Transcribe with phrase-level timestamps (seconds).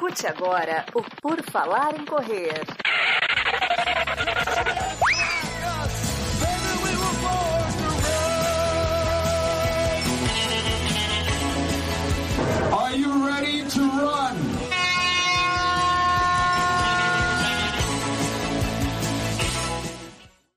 [0.00, 2.54] Escute agora o Por Falar em Correr.
[12.72, 14.36] Are you ready to run?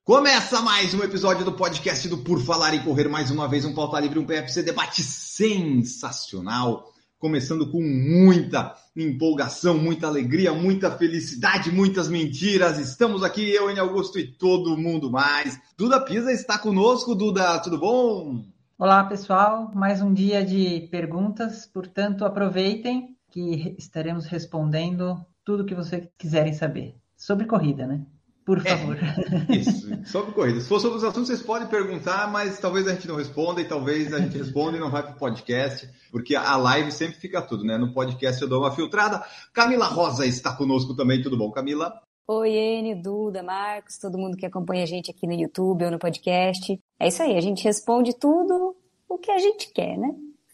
[0.05, 3.73] Começa mais um episódio do podcast do Por Falar em Correr, mais uma vez um
[3.73, 6.92] pauta livre, um PFC debate sensacional,
[7.23, 12.77] começando com muita empolgação, muita alegria, muita felicidade, muitas mentiras.
[12.77, 13.79] Estamos aqui, eu, N.
[13.79, 15.57] Augusto e todo mundo mais.
[15.77, 17.15] Duda Pisa está conosco.
[17.15, 18.43] Duda, tudo bom?
[18.77, 19.71] Olá, pessoal.
[19.73, 26.93] Mais um dia de perguntas, portanto, aproveitem que estaremos respondendo tudo que vocês quiserem saber
[27.15, 28.01] sobre corrida, né?
[28.45, 28.97] Por favor.
[28.97, 30.59] É, isso, sobre corrida.
[30.59, 33.65] Se for sobre os assuntos, vocês podem perguntar, mas talvez a gente não responda e
[33.65, 37.41] talvez a gente responda e não vai para o podcast, porque a live sempre fica
[37.41, 37.77] tudo, né?
[37.77, 39.23] No podcast eu dou uma filtrada.
[39.53, 42.01] Camila Rosa está conosco também, tudo bom, Camila?
[42.27, 45.99] Oi, Enio, Duda, Marcos, todo mundo que acompanha a gente aqui no YouTube ou no
[45.99, 46.79] podcast.
[46.99, 48.75] É isso aí, a gente responde tudo
[49.07, 50.09] o que a gente quer, né?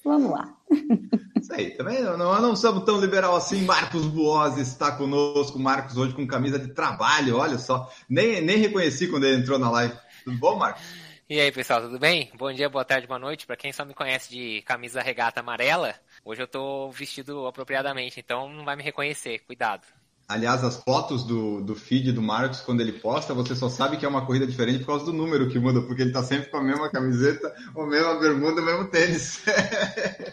[0.09, 0.51] Vamos lá.
[1.39, 3.61] Isso aí, também não, não, não somos tão liberal assim.
[3.61, 5.59] Marcos Buozzi está conosco.
[5.59, 7.87] Marcos hoje com camisa de trabalho, olha só.
[8.09, 9.93] Nem, nem reconheci quando ele entrou na live.
[10.23, 10.81] Tudo bom, Marcos?
[11.29, 12.31] E aí, pessoal, tudo bem?
[12.35, 13.45] Bom dia, boa tarde, boa noite.
[13.45, 15.93] Para quem só me conhece de camisa regata amarela,
[16.25, 19.37] hoje eu tô vestido apropriadamente, então não vai me reconhecer.
[19.45, 19.83] Cuidado.
[20.29, 24.05] Aliás, as fotos do, do feed do Marcos, quando ele posta, você só sabe que
[24.05, 26.57] é uma corrida diferente por causa do número que muda, porque ele tá sempre com
[26.57, 29.43] a mesma camiseta, a mesma bermuda, o mesmo tênis.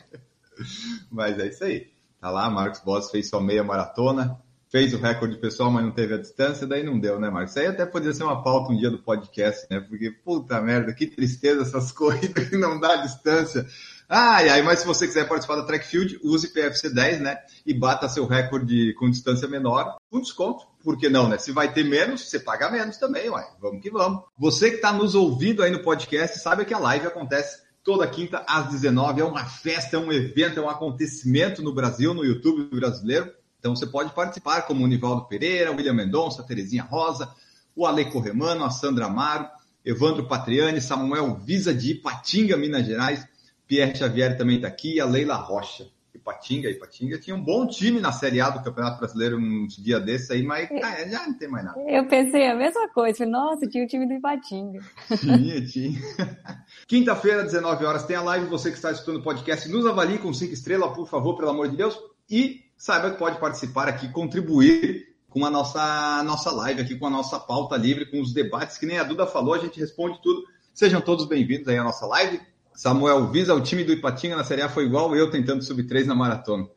[1.10, 1.90] mas é isso aí.
[2.20, 4.38] Tá lá, Marcos Boss fez sua meia maratona,
[4.70, 7.52] fez o recorde pessoal, mas não teve a distância, daí não deu, né, Marcos?
[7.52, 9.80] Isso aí até poderia ser uma pauta um dia do podcast, né?
[9.80, 13.66] Porque, puta merda, que tristeza essas corridas que não dá distância.
[14.08, 17.38] Ai, ai, mas se você quiser participar da Track Field, use PFC 10, né?
[17.64, 20.64] E bata seu recorde com distância menor, com desconto.
[20.82, 21.38] Por que não, né?
[21.38, 23.44] Se vai ter menos, você paga menos também, uai.
[23.60, 24.22] Vamos que vamos.
[24.38, 28.44] Você que está nos ouvindo aí no podcast, sabe que a live acontece toda quinta
[28.48, 32.68] às 19 É uma festa, é um evento, é um acontecimento no Brasil, no YouTube
[32.78, 33.32] brasileiro.
[33.58, 37.28] Então você pode participar, como o Nivaldo Pereira, William Mendonça, Terezinha Rosa,
[37.74, 39.48] o Ale Corremano, a Sandra Amaro,
[39.84, 43.26] Evandro Patriani, Samuel Visa de Ipatinga, Minas Gerais,
[43.66, 45.88] Pierre Xavier também está aqui, a Leila Rocha.
[46.14, 50.30] Ipatinga, Ipatinga tinha um bom time na Série A do Campeonato Brasileiro uns dia desses
[50.30, 51.78] aí, mas ah, já não tem mais nada.
[51.80, 54.80] Eu pensei a mesma coisa, falei, nossa, tinha o time do Ipatinga.
[55.20, 56.00] Tinha, tinha.
[56.88, 58.46] Quinta-feira, 19 horas, tem a live.
[58.46, 61.68] Você que está escutando o podcast, nos avalie com cinco estrelas, por favor, pelo amor
[61.68, 61.96] de Deus.
[62.28, 67.10] E saiba que pode participar aqui, contribuir com a nossa, nossa live aqui, com a
[67.10, 70.44] nossa pauta livre, com os debates, que nem a Duda falou, a gente responde tudo.
[70.72, 72.40] Sejam todos bem-vindos aí à nossa live.
[72.76, 76.06] Samuel Visa, o time do Ipatinga na Série A foi igual eu tentando subir três
[76.06, 76.68] na maratona.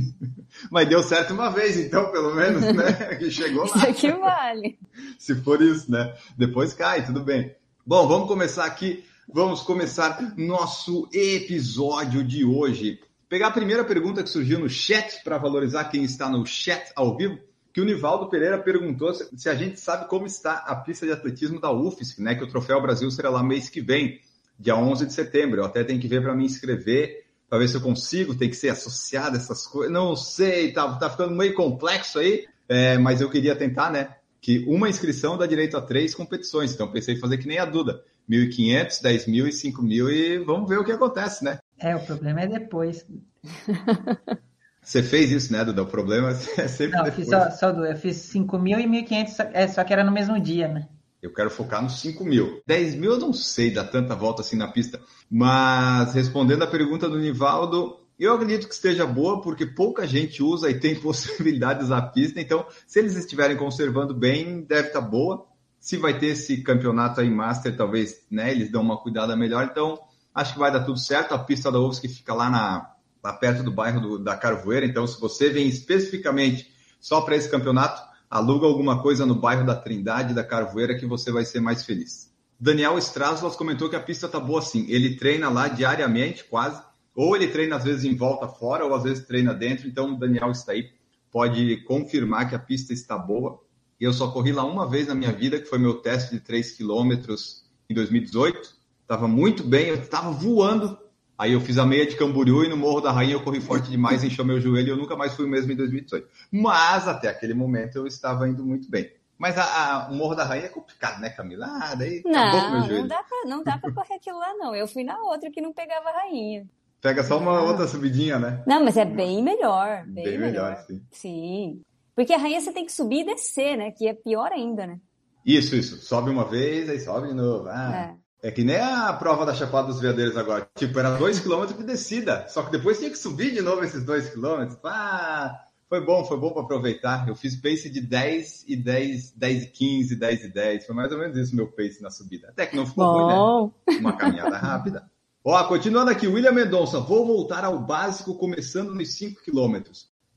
[0.70, 3.16] Mas deu certo uma vez, então, pelo menos, né?
[3.16, 3.76] Que chegou lá.
[3.76, 4.78] Isso aqui vale.
[5.18, 6.14] Se for isso, né?
[6.36, 7.54] Depois cai, tudo bem.
[7.86, 9.04] Bom, vamos começar aqui.
[9.32, 13.00] Vamos começar nosso episódio de hoje.
[13.28, 17.16] Pegar a primeira pergunta que surgiu no chat para valorizar quem está no chat ao
[17.16, 17.38] vivo,
[17.72, 21.60] que o Nivaldo Pereira perguntou se a gente sabe como está a pista de atletismo
[21.60, 22.34] da UFSC, né?
[22.34, 24.18] Que o Troféu Brasil será lá mês que vem
[24.58, 25.60] dia 11 de setembro.
[25.60, 28.56] Eu até tenho que ver para me inscrever, para ver se eu consigo, tem que
[28.56, 29.92] ser associado a essas coisas.
[29.92, 34.16] Não sei, tá, tá ficando meio complexo aí, é, mas eu queria tentar, né?
[34.40, 36.72] Que uma inscrição dá direito a três competições.
[36.72, 38.02] Então pensei em fazer que nem a Duda.
[38.28, 41.58] 1.500, 10 mil e 5 mil e vamos ver o que acontece, né?
[41.78, 43.06] É, o problema é depois.
[44.82, 45.82] Você fez isso, né, Duda?
[45.82, 47.14] O problema é sempre Não, eu depois.
[47.14, 50.12] fiz só, só do, eu fiz 5 mil e 1.500, é, só que era no
[50.12, 50.88] mesmo dia, né?
[51.20, 52.62] Eu quero focar nos 5 mil.
[52.66, 55.00] 10 mil eu não sei dar tanta volta assim na pista.
[55.30, 60.70] Mas respondendo a pergunta do Nivaldo, eu acredito que esteja boa, porque pouca gente usa
[60.70, 62.40] e tem possibilidades na pista.
[62.40, 65.46] Então, se eles estiverem conservando bem, deve estar boa.
[65.78, 69.68] Se vai ter esse campeonato aí Master, talvez né, eles dão uma cuidada melhor.
[69.70, 69.98] Então,
[70.34, 71.32] acho que vai dar tudo certo.
[71.32, 72.92] A pista da UFSC fica lá, na,
[73.22, 74.86] lá perto do bairro do, da Carvoeira.
[74.86, 79.74] Então, se você vem especificamente só para esse campeonato, aluga alguma coisa no bairro da
[79.74, 82.28] Trindade, da Carvoeira, que você vai ser mais feliz.
[82.60, 84.84] Daniel Straslas comentou que a pista tá boa assim.
[84.88, 86.82] Ele treina lá diariamente, quase.
[87.14, 89.86] Ou ele treina às vezes em volta fora, ou às vezes treina dentro.
[89.86, 90.90] Então o Daniel está aí,
[91.30, 93.60] pode confirmar que a pista está boa.
[94.00, 96.72] Eu só corri lá uma vez na minha vida, que foi meu teste de 3
[96.72, 98.76] quilômetros em 2018.
[99.02, 100.98] Estava muito bem, eu estava voando.
[101.38, 103.88] Aí eu fiz a meia de Camboriú e no Morro da Rainha eu corri forte
[103.90, 106.28] demais, encheu meu joelho e eu nunca mais fui o mesmo em 2018.
[106.50, 109.08] Mas até aquele momento eu estava indo muito bem.
[109.38, 111.66] Mas a, a, o Morro da Rainha é complicado, né, Camila?
[111.66, 113.00] Ah, daí acabou com o meu Não, joelho.
[113.02, 114.74] não dá, pra, não dá pra correr aquilo lá, não.
[114.74, 116.66] Eu fui na outra que não pegava a rainha.
[117.00, 118.64] Pega só uma outra subidinha, né?
[118.66, 120.04] Não, mas é bem melhor.
[120.08, 121.00] Bem, Bem melhor, sim.
[121.12, 121.80] Sim.
[122.16, 123.92] Porque a rainha você tem que subir e descer, né?
[123.92, 124.98] Que é pior ainda, né?
[125.46, 125.98] Isso, isso.
[125.98, 127.68] Sobe uma vez, aí sobe de novo.
[127.68, 128.27] Ah, é.
[128.52, 130.68] Que nem a prova da Chapada dos Veadeiros agora.
[130.76, 132.46] Tipo, era 2km de descida.
[132.48, 134.78] Só que depois tinha que subir de novo esses 2km.
[134.84, 137.26] Ah, foi bom, foi bom para aproveitar.
[137.26, 140.86] Eu fiz pace de 10 e 10, 10 e 15, 10 e 10.
[140.86, 142.48] Foi mais ou menos isso meu pace na subida.
[142.48, 143.74] Até que não ficou ruim, Bom.
[143.88, 143.96] né?
[143.98, 145.10] Uma caminhada rápida.
[145.42, 147.00] Ó, continuando aqui, William Mendonça.
[147.00, 149.82] Vou voltar ao básico começando nos 5 km.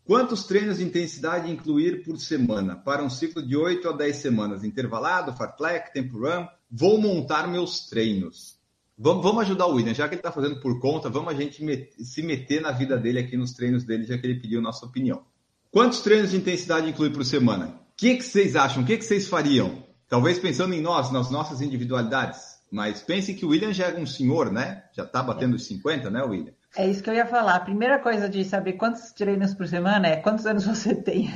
[0.06, 2.76] Quantos treinos de intensidade incluir por semana?
[2.76, 4.64] Para um ciclo de 8 a 10 semanas.
[4.64, 6.48] Intervalado, fartlek, tempo run.
[6.72, 8.60] Vou montar meus treinos.
[8.98, 11.92] Vamos, ajudar o William, já que ele está fazendo por conta, vamos a gente met-
[12.04, 15.24] se meter na vida dele aqui nos treinos dele, já que ele pediu nossa opinião.
[15.72, 17.68] Quantos treinos de intensidade incluir por semana?
[17.68, 18.84] O que, que vocês acham?
[18.84, 19.84] O que, que vocês fariam?
[20.08, 22.62] Talvez pensando em nós, nas nossas individualidades.
[22.72, 24.84] Mas pense que o William já é um senhor, né?
[24.94, 26.54] Já está batendo os 50, né, William?
[26.78, 27.56] É isso que eu ia falar.
[27.56, 31.30] A primeira coisa de saber quantos treinos por semana é quantos anos você tem.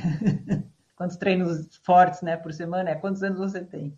[0.96, 3.94] quantos treinos fortes, né, por semana é quantos anos você tem.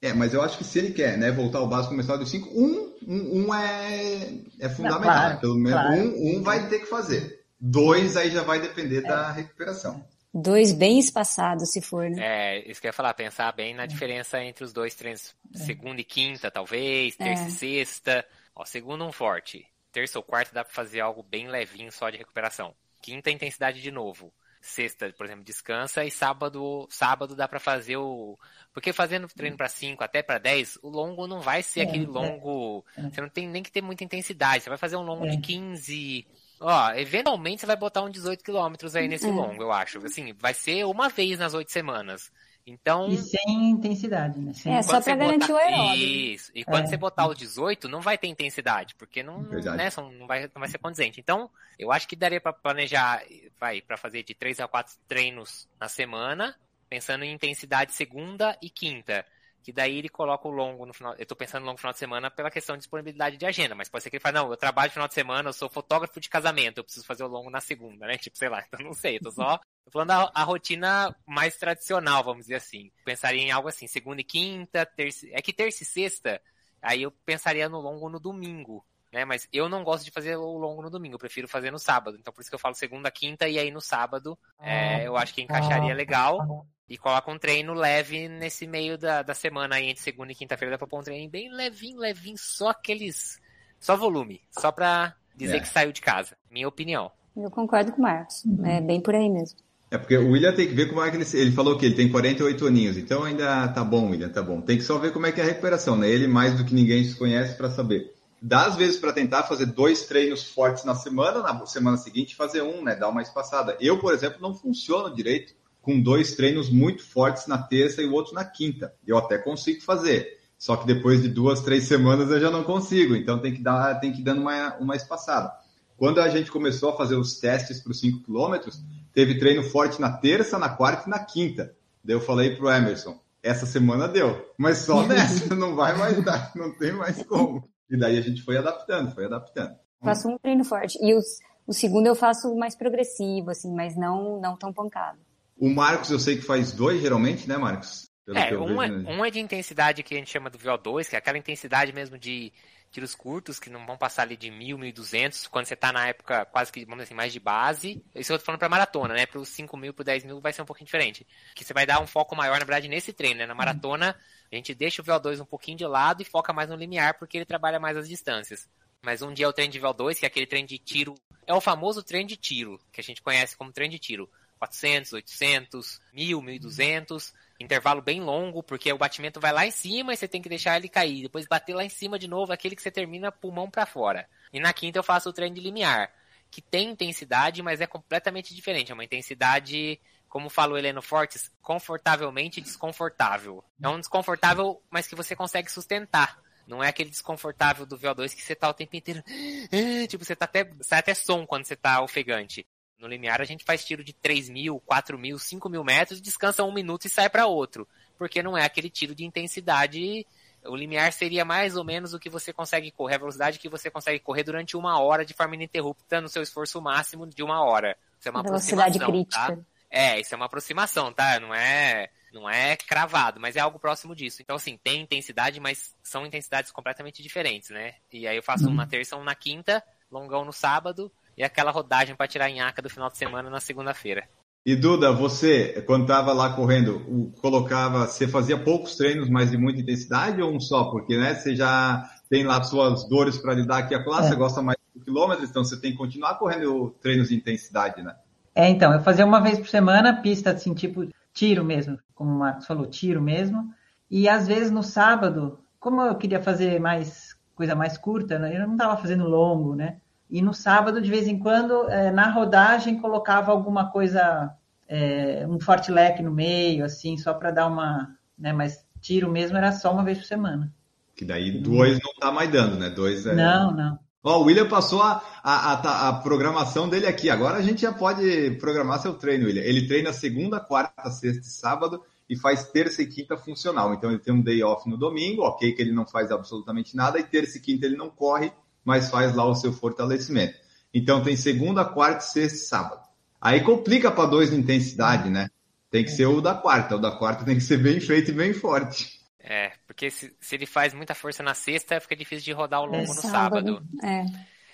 [0.00, 2.48] É, mas eu acho que se ele quer, né, voltar ao básico começar dos 5,
[2.50, 5.02] um, um, um é, é fundamental.
[5.02, 5.40] claro, né?
[5.40, 5.94] Pelo menos claro.
[5.94, 7.44] um, um vai ter que fazer.
[7.60, 10.04] Dois aí já vai depender da recuperação.
[10.32, 12.58] Dois bem espaçados, se for, né?
[12.58, 16.00] É, isso que eu ia falar, pensar bem na diferença entre os dois treinos, segunda
[16.00, 17.48] e quinta, talvez, terça É.
[17.48, 18.24] e sexta.
[18.54, 22.18] Ó, segunda um forte, terça ou quarta dá pra fazer algo bem levinho só de
[22.18, 22.72] recuperação.
[23.02, 24.32] Quinta intensidade de novo.
[24.68, 28.38] Sexta, por exemplo, descansa e sábado, sábado dá pra fazer o
[28.72, 32.04] porque fazendo treino pra 5 até pra 10, o longo não vai ser É, aquele
[32.04, 32.06] é.
[32.06, 35.30] longo, você não tem nem que ter muita intensidade, você vai fazer um longo É.
[35.30, 36.26] de 15,
[36.60, 39.30] Ó, eventualmente você vai botar um 18 quilômetros aí nesse É.
[39.30, 40.04] longo, eu acho.
[40.04, 42.32] Assim, vai ser uma vez nas oito semanas.
[42.70, 44.52] Então, E sem intensidade, né?
[44.52, 44.74] Sem...
[44.74, 45.54] É, só pra garantir botar...
[45.54, 46.04] o aeróbio.
[46.04, 46.52] Isso.
[46.54, 46.86] E quando É.
[46.86, 49.76] você botar o 18, não vai ter intensidade, porque não, Verdade.
[49.76, 51.20] né, não, vai, não vai ser condizente.
[51.20, 53.22] Então, eu acho que daria pra planejar,
[53.58, 56.54] vai, para fazer de três a quatro treinos na semana,
[56.88, 59.24] pensando em intensidade segunda e quinta.
[59.62, 61.14] Que daí ele coloca o longo no final.
[61.18, 63.74] Eu tô pensando no longo no final de semana pela questão de disponibilidade de agenda,
[63.74, 65.68] mas pode ser que ele fale, não, eu trabalho no final de semana, eu sou
[65.68, 68.16] fotógrafo de casamento, eu preciso fazer o longo na segunda, né?
[68.16, 71.56] Tipo, sei lá, então não sei, eu tô só tô falando a, a rotina mais
[71.56, 72.90] tradicional, vamos dizer assim.
[73.04, 75.26] Pensaria em algo assim, segunda e quinta, terça.
[75.32, 76.40] É que terça e sexta,
[76.80, 78.84] aí eu pensaria no longo no domingo.
[79.10, 81.78] Né, mas eu não gosto de fazer o longo no domingo, eu prefiro fazer no
[81.78, 82.18] sábado.
[82.20, 85.32] Então por isso que eu falo segunda, quinta e aí no sábado é, eu acho
[85.32, 86.66] que encaixaria legal.
[86.86, 90.72] E coloca um treino leve nesse meio da, da semana aí, entre segunda e quinta-feira,
[90.72, 93.40] dá pra pôr um treino bem levinho, levinho, só aqueles.
[93.80, 95.60] Só volume, só pra dizer É.
[95.60, 96.36] que saiu de casa.
[96.50, 97.10] Minha opinião.
[97.34, 98.42] Eu concordo com o Marcos.
[98.64, 99.58] É bem por aí mesmo.
[99.90, 101.26] É porque o William tem que ver como é que ele.
[101.32, 104.60] Ele falou que ele tem 48 aninhos, então ainda tá bom, William, tá bom.
[104.60, 106.10] Tem que só ver como é que é a recuperação, né?
[106.10, 108.12] Ele mais do que ninguém se conhece para saber.
[108.40, 112.62] Dá às vezes para tentar fazer dois treinos fortes na semana, na semana seguinte fazer
[112.62, 112.94] um, né?
[112.94, 113.76] Dar uma espaçada.
[113.80, 118.12] Eu, por exemplo, não funciono direito com dois treinos muito fortes na terça e o
[118.12, 118.92] outro na quinta.
[119.06, 120.38] Eu até consigo fazer.
[120.58, 123.16] Só que depois de duas, três semanas eu já não consigo.
[123.16, 125.50] Então tem que dar, tem que ir dando uma, uma espaçada.
[125.96, 128.80] Quando a gente começou a fazer os testes para os 5 quilômetros,
[129.18, 131.74] teve treino forte na terça, na quarta e na quinta.
[132.04, 136.52] Daí eu falei pro Emerson, essa semana deu, mas só nessa, não vai mais dar,
[136.54, 137.68] não tem mais como.
[137.90, 139.74] E daí a gente foi adaptando, foi adaptando.
[140.04, 140.96] Faço um treino forte.
[141.02, 141.24] E os,
[141.66, 145.18] o segundo eu faço mais progressivo, assim, mas não, não tão pancado.
[145.56, 148.08] O Marcos eu sei que faz dois geralmente, né, Marcos?
[148.24, 149.16] Pelo É, um é, vejo, né?
[149.16, 152.16] um é de intensidade que a gente chama do VO2, que é aquela intensidade mesmo
[152.16, 152.52] de
[152.90, 156.44] tiros curtos, que não vão passar ali de 1.000, 1.200, quando você tá na época
[156.46, 158.02] quase que, vamos dizer assim, mais de base.
[158.14, 159.26] Isso eu tô falando pra maratona, né?
[159.26, 161.26] Para os 5.000, pro 10.000 vai ser um pouquinho diferente.
[161.54, 163.46] Que você vai dar um foco maior, na verdade, nesse treino, né?
[163.46, 164.16] Na maratona,
[164.50, 167.36] a gente deixa o VO2 um pouquinho de lado e foca mais no limiar, porque
[167.36, 168.68] ele trabalha mais as distâncias.
[169.02, 171.14] Mas um dia é o treino de VO2, que é aquele treino de tiro.
[171.46, 174.28] É o famoso treino de tiro, que a gente conhece como treino de tiro.
[174.58, 180.16] 400, 800, 1000, 1200, intervalo bem longo, porque o batimento vai lá em cima e
[180.16, 182.82] você tem que deixar ele cair, depois bater lá em cima de novo, aquele que
[182.82, 184.28] você termina pulmão para fora.
[184.52, 186.10] E na quinta eu faço o treino de limiar,
[186.50, 192.60] que tem intensidade, mas é completamente diferente, é uma intensidade, como falou Heleno Fortes, confortavelmente
[192.60, 193.64] desconfortável.
[193.82, 196.40] É um desconfortável, mas que você consegue sustentar.
[196.66, 199.22] Não é aquele desconfortável do VO2 que você tá o tempo inteiro.
[200.06, 200.70] Tipo, você tá até.
[200.82, 202.66] Sai até som quando você tá ofegante.
[202.98, 206.64] No limiar a gente faz tiro de 3 mil, 4 mil, 5 mil metros, descansa
[206.64, 207.86] um minuto e sai para outro.
[208.16, 210.26] Porque não é aquele tiro de intensidade.
[210.64, 213.88] O limiar seria mais ou menos o que você consegue correr, a velocidade que você
[213.88, 217.96] consegue correr durante uma hora de forma ininterrupta no seu esforço máximo de uma hora.
[218.18, 219.56] Isso é uma Velocidade aproximação, crítica.
[219.56, 219.78] Tá?
[219.88, 221.38] É, isso é uma aproximação, tá?
[221.38, 224.42] Não é, não é cravado, mas é algo próximo disso.
[224.42, 227.94] Então, assim, tem intensidade, mas são intensidades completamente diferentes, né?
[228.12, 231.70] E aí eu faço um na terça, um na quinta, longão no sábado e aquela
[231.70, 234.28] rodagem para tirar a nhaca do final de semana na segunda-feira.
[234.66, 239.80] E Duda, você, quando estava lá correndo, colocava, você fazia poucos treinos, mas de muita
[239.80, 240.90] intensidade ou um só?
[240.90, 244.30] Porque, né, você já tem lá suas dores para lidar aqui a classe, é.
[244.30, 248.14] você gosta mais de quilômetros, então você tem que continuar correndo treinos de intensidade, né?
[248.54, 252.38] É, então, eu fazia uma vez por semana pista assim, tipo tiro mesmo, como o
[252.38, 253.72] Marcos falou, tiro mesmo.
[254.10, 258.66] E às vezes no sábado, como eu queria fazer mais coisa mais curta, né, eu
[258.66, 259.98] não estava fazendo longo, né?
[260.30, 264.52] E no sábado, de vez em quando, é, na rodagem, colocava alguma coisa,
[264.86, 268.14] é, um forte leque no meio, assim, só para dar uma.
[268.38, 270.72] Né, mas tiro mesmo era só uma vez por semana.
[271.16, 272.90] Que daí dois não tá mais dando, né?
[272.90, 273.34] Dois é.
[273.34, 273.98] Não, não.
[274.22, 277.30] Ó, o William passou a, a, a, a, programação dele aqui.
[277.30, 279.62] Agora a gente já pode programar seu treino, William.
[279.62, 283.94] Ele treina segunda, quarta, sexta e sábado e faz terça e quinta funcional.
[283.94, 287.18] Então ele tem um day off no domingo, ok, que ele não faz absolutamente nada,
[287.18, 288.52] e terça e quinta ele não corre,
[288.84, 290.58] mas faz lá o seu fortalecimento.
[290.92, 293.08] Então tem segunda, quarta, sexta e sábado.
[293.40, 295.48] Aí complica para dois de intensidade, né?
[295.90, 296.96] Tem que ser o da quarta.
[296.96, 299.18] O da quarta tem que ser bem feito e bem forte.
[299.40, 302.86] É, porque se, se ele faz muita força na sexta, fica difícil de rodar o
[302.86, 303.82] longo é no sábado.
[304.02, 304.24] É.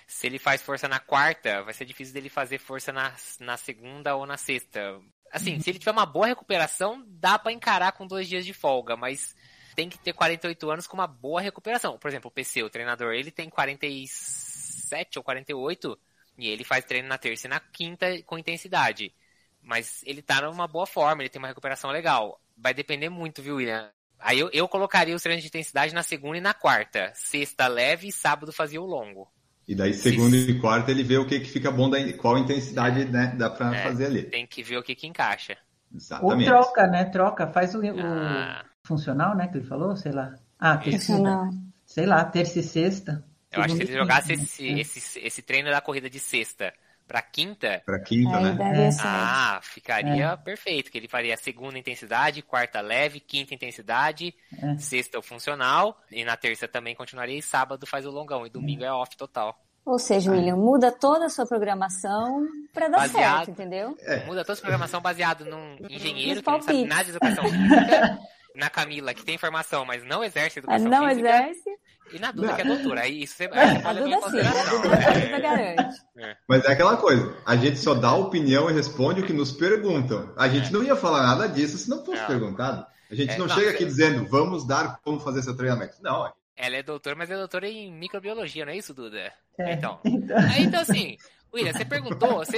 [0.07, 4.15] Se ele faz força na quarta, vai ser difícil dele fazer força na, na segunda
[4.15, 4.99] ou na sexta.
[5.31, 5.59] Assim, uhum.
[5.61, 9.35] se ele tiver uma boa recuperação, dá para encarar com dois dias de folga, mas
[9.75, 11.97] tem que ter 48 anos com uma boa recuperação.
[11.97, 15.99] Por exemplo, o PC, o treinador, ele tem 47 ou 48
[16.37, 19.13] e ele faz treino na terça e na quinta com intensidade.
[19.61, 22.39] Mas ele tá numa boa forma, ele tem uma recuperação legal.
[22.57, 23.91] Vai depender muito, viu, William?
[24.19, 27.11] Aí eu, eu colocaria os treinos de intensidade na segunda e na quarta.
[27.13, 29.27] Sexta leve e sábado fazia o longo.
[29.67, 33.05] E daí, segunda e quarta, ele vê o que, que fica bom, da, qual intensidade
[33.05, 34.23] né, dá para é, fazer ali.
[34.23, 35.57] Tem que ver o que, que encaixa.
[35.93, 36.49] Exatamente.
[36.49, 37.05] Ou troca, né?
[37.05, 38.63] Troca, faz o, ah.
[38.85, 39.47] Funcional, né?
[39.47, 40.35] Que ele falou, sei lá.
[40.59, 41.49] Ah, funcional.
[41.85, 43.23] Sei lá, terça e sexta.
[43.51, 44.79] Eu acho que se ele jogasse esse, é.
[44.79, 46.73] esse, esse treino da corrida de sexta
[47.07, 47.81] para quinta.
[47.85, 48.87] Para quinta, né?
[48.87, 48.89] É.
[49.01, 50.37] Ah, ficaria é.
[50.37, 54.77] perfeito, que ele faria segunda intensidade, quarta leve, quinta intensidade, é.
[54.77, 58.83] sexta o funcional e na terça também continuaria e sábado faz o longão e domingo
[58.83, 59.57] é, off total.
[59.85, 63.95] Ou seja, William, muda toda a sua programação para dar baseado, certo, entendeu?
[64.01, 64.25] É.
[64.25, 68.19] Muda toda a sua programação baseado num engenheiro que não sabe nada de educação física,
[68.55, 71.29] na Camila que tem formação, mas não exerce educação não física.
[71.29, 71.69] Não exerce.
[72.13, 73.01] E na Duda, que é doutora.
[73.01, 74.61] Aí isso você, aí você em consideração.
[74.61, 75.97] Sim, a Duda, garante.
[76.17, 76.37] É.
[76.47, 80.31] Mas é aquela coisa, a gente só dá opinião e responde o que nos perguntam.
[80.37, 80.71] A gente é.
[80.71, 82.27] não ia falar nada disso se não fosse é.
[82.27, 82.85] perguntado.
[83.09, 85.95] A gente não, não chega aqui dizendo, vamos dar como fazer seu treinamento.
[86.01, 89.33] Não, ela é doutora, mas é doutora em microbiologia, não é isso, Duda?
[89.57, 89.99] É, então.
[90.05, 90.37] então.
[90.57, 91.17] Então, assim,
[91.55, 92.57] William, você perguntou, você.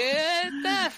[0.63, 0.91] Tá,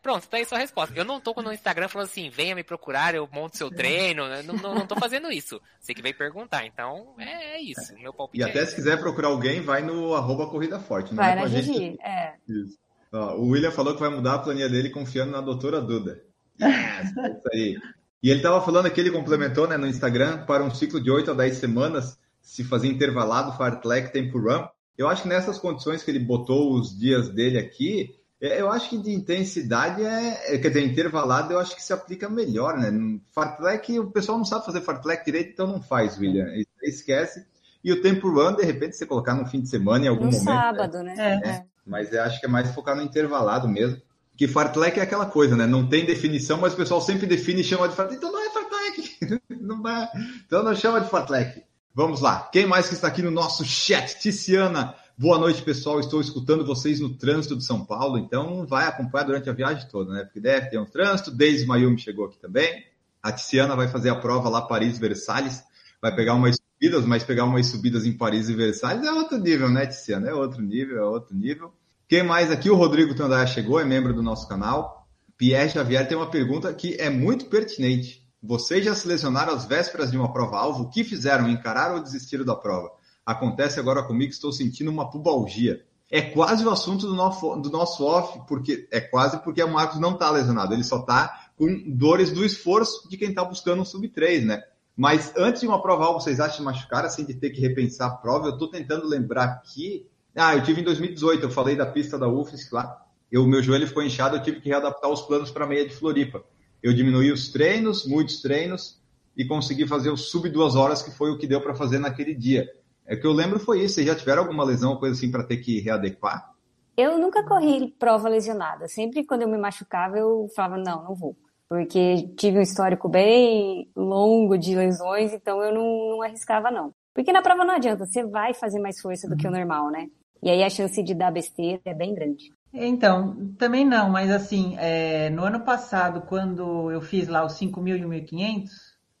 [0.00, 0.94] pronto, tá aí sua resposta.
[0.96, 4.24] Eu não tô no Instagram falando assim, venha me procurar, eu monto seu treino.
[4.44, 5.60] Não, não, não tô fazendo isso.
[5.80, 6.64] Você que veio perguntar.
[6.64, 7.92] Então, é, é isso.
[7.94, 11.14] Meu palpite e até é se quiser procurar alguém, vai no arroba Corrida Forte.
[11.14, 12.34] Vai é na Gigi, é.
[12.48, 12.78] Isso.
[13.12, 16.22] Ó, o William falou que vai mudar a planilha dele confiando na doutora Duda.
[16.60, 17.76] Yes, isso aí.
[18.22, 21.32] E ele estava falando que ele complementou né, no Instagram para um ciclo de 8
[21.32, 24.64] a 10 semanas se fazer intervalado fartlek tempo run.
[25.02, 28.90] Eu acho que nessas condições que ele botou os dias dele aqui, é, eu acho
[28.90, 32.90] que de intensidade é, é, quer dizer, intervalado eu acho que se aplica melhor, né?
[33.32, 36.46] Fartlek, o pessoal não sabe fazer fartlek direito, então não faz, William.
[36.82, 37.46] Esquece.
[37.84, 40.32] E o tempo run, de repente, você colocar no fim de semana em algum no
[40.32, 40.44] momento.
[40.44, 41.14] No sábado, né?
[41.14, 41.40] né?
[41.44, 41.64] É.
[41.86, 44.00] Mas eu acho que é mais focar no intervalado mesmo.
[44.36, 45.66] Que fartlek é aquela coisa, né?
[45.66, 48.18] Não tem definição, mas o pessoal sempre define e chama de fartlek.
[48.18, 49.42] Então não é fartlek.
[49.60, 50.10] não é.
[50.46, 51.62] Então não chama de fartlek.
[51.94, 52.48] Vamos lá.
[52.50, 54.18] Quem mais que está aqui no nosso chat?
[54.18, 54.94] Ticiana.
[55.16, 56.00] Boa noite, pessoal.
[56.00, 60.10] Estou escutando vocês no trânsito de São Paulo, então vai acompanhar durante a viagem toda,
[60.10, 60.24] né?
[60.24, 61.30] Porque deve ter um trânsito.
[61.30, 62.82] Desde Mayumi chegou aqui também.
[63.22, 65.62] A Ticiana vai fazer a prova lá Paris-Versalhes.
[66.00, 69.68] Vai pegar umas subidas, mas pegar umas subidas em Paris e Versalhes é outro nível,
[69.68, 70.30] né, Ticiana?
[70.30, 71.74] É outro nível, é outro nível.
[72.08, 72.70] Quem mais aqui?
[72.70, 75.06] O Rodrigo Tandaia chegou, é membro do nosso canal.
[75.36, 78.26] Pierre Xavier tem uma pergunta que é muito pertinente.
[78.44, 80.82] Vocês já selecionaram as vésperas de uma prova-alvo?
[80.82, 81.48] O que fizeram?
[81.48, 82.90] Encararam ou desistiram da prova?
[83.24, 85.84] Acontece agora comigo, estou sentindo uma pubalgia.
[86.10, 90.00] É quase o assunto do nosso, do nosso off, porque é quase porque o Marcos
[90.00, 93.84] não está lesionado, ele só está com dores do esforço de quem está buscando um
[93.84, 94.60] sub-3, né?
[94.96, 98.16] Mas antes de uma prova-alvo, vocês acham de machucar, assim, de ter que repensar a
[98.16, 98.48] prova?
[98.48, 100.04] Eu estou tentando lembrar aqui.
[100.34, 103.06] Ah, eu tive em 2018, eu falei da pista da UFSC lá.
[103.32, 105.94] O meu joelho ficou inchado, eu tive que readaptar os planos para a meia de
[105.94, 106.44] Floripa
[106.82, 109.00] eu diminuí os treinos, muitos treinos,
[109.36, 112.34] e consegui fazer o sub duas horas, que foi o que deu para fazer naquele
[112.34, 112.68] dia.
[113.06, 113.94] É que eu lembro foi isso.
[113.94, 116.52] Vocês já tiveram alguma lesão, coisa assim, para ter que readequar?
[116.96, 118.86] Eu nunca corri prova lesionada.
[118.88, 121.36] Sempre quando eu me machucava, eu falava, não, não vou.
[121.68, 126.92] Porque tive um histórico bem longo de lesões, então eu não, não arriscava, não.
[127.14, 130.08] Porque na prova não adianta, você vai fazer mais força do que o normal, né?
[130.42, 132.52] E aí a chance de dar besteira é bem grande.
[132.72, 137.98] Então, também não, mas assim, é, no ano passado, quando eu fiz lá os 5.000
[137.98, 138.70] e o 1.500,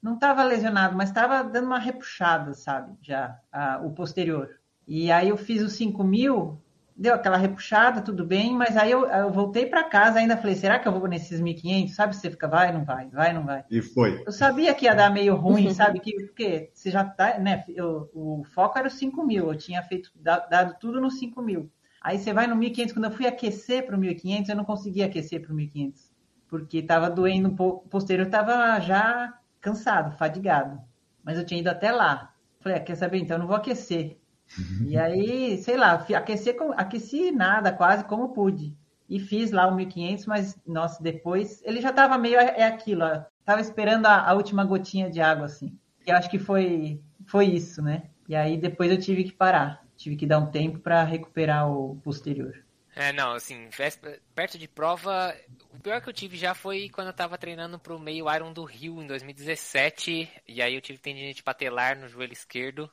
[0.02, 4.48] não estava lesionado, mas estava dando uma repuxada, sabe, já, a, o posterior.
[4.88, 6.56] E aí eu fiz os 5.000,
[6.96, 10.78] deu aquela repuxada, tudo bem, mas aí eu, eu voltei para casa ainda falei, será
[10.78, 11.88] que eu vou nesses 1.500?
[11.90, 13.64] Sabe, você fica, vai, não vai, vai, não vai.
[13.70, 14.22] E foi.
[14.26, 18.10] Eu sabia que ia dar meio ruim, sabe, que, porque você já tá, né, eu,
[18.14, 21.68] o foco era os 5.000, eu tinha feito, dado tudo nos 5.000.
[22.02, 25.06] Aí você vai no 1.500, quando eu fui aquecer para o 1.500, eu não conseguia
[25.06, 26.10] aquecer para o 1.500,
[26.48, 30.80] porque estava doendo um pouco, posterior estava já cansado, fadigado,
[31.22, 32.34] mas eu tinha ido até lá.
[32.60, 34.18] Falei, ah, quer saber, então eu não vou aquecer.
[34.86, 38.76] E aí, sei lá, aqueci, aqueci nada, quase como pude.
[39.08, 43.04] E fiz lá o 1.500, mas, nossa, depois ele já estava meio, é, é aquilo,
[43.04, 45.78] ó, tava esperando a, a, última gotinha de água, assim.
[46.06, 48.02] E acho que foi, foi isso, né?
[48.28, 51.96] E aí depois eu tive que parar tive que dar um tempo para recuperar o
[52.02, 52.64] posterior.
[52.94, 53.70] É, não, assim,
[54.34, 55.34] perto de prova,
[55.70, 58.64] o pior que eu tive já foi quando eu tava treinando pro meio Iron do
[58.64, 62.90] Rio em 2017, e aí eu tive tendinite patelar no joelho esquerdo,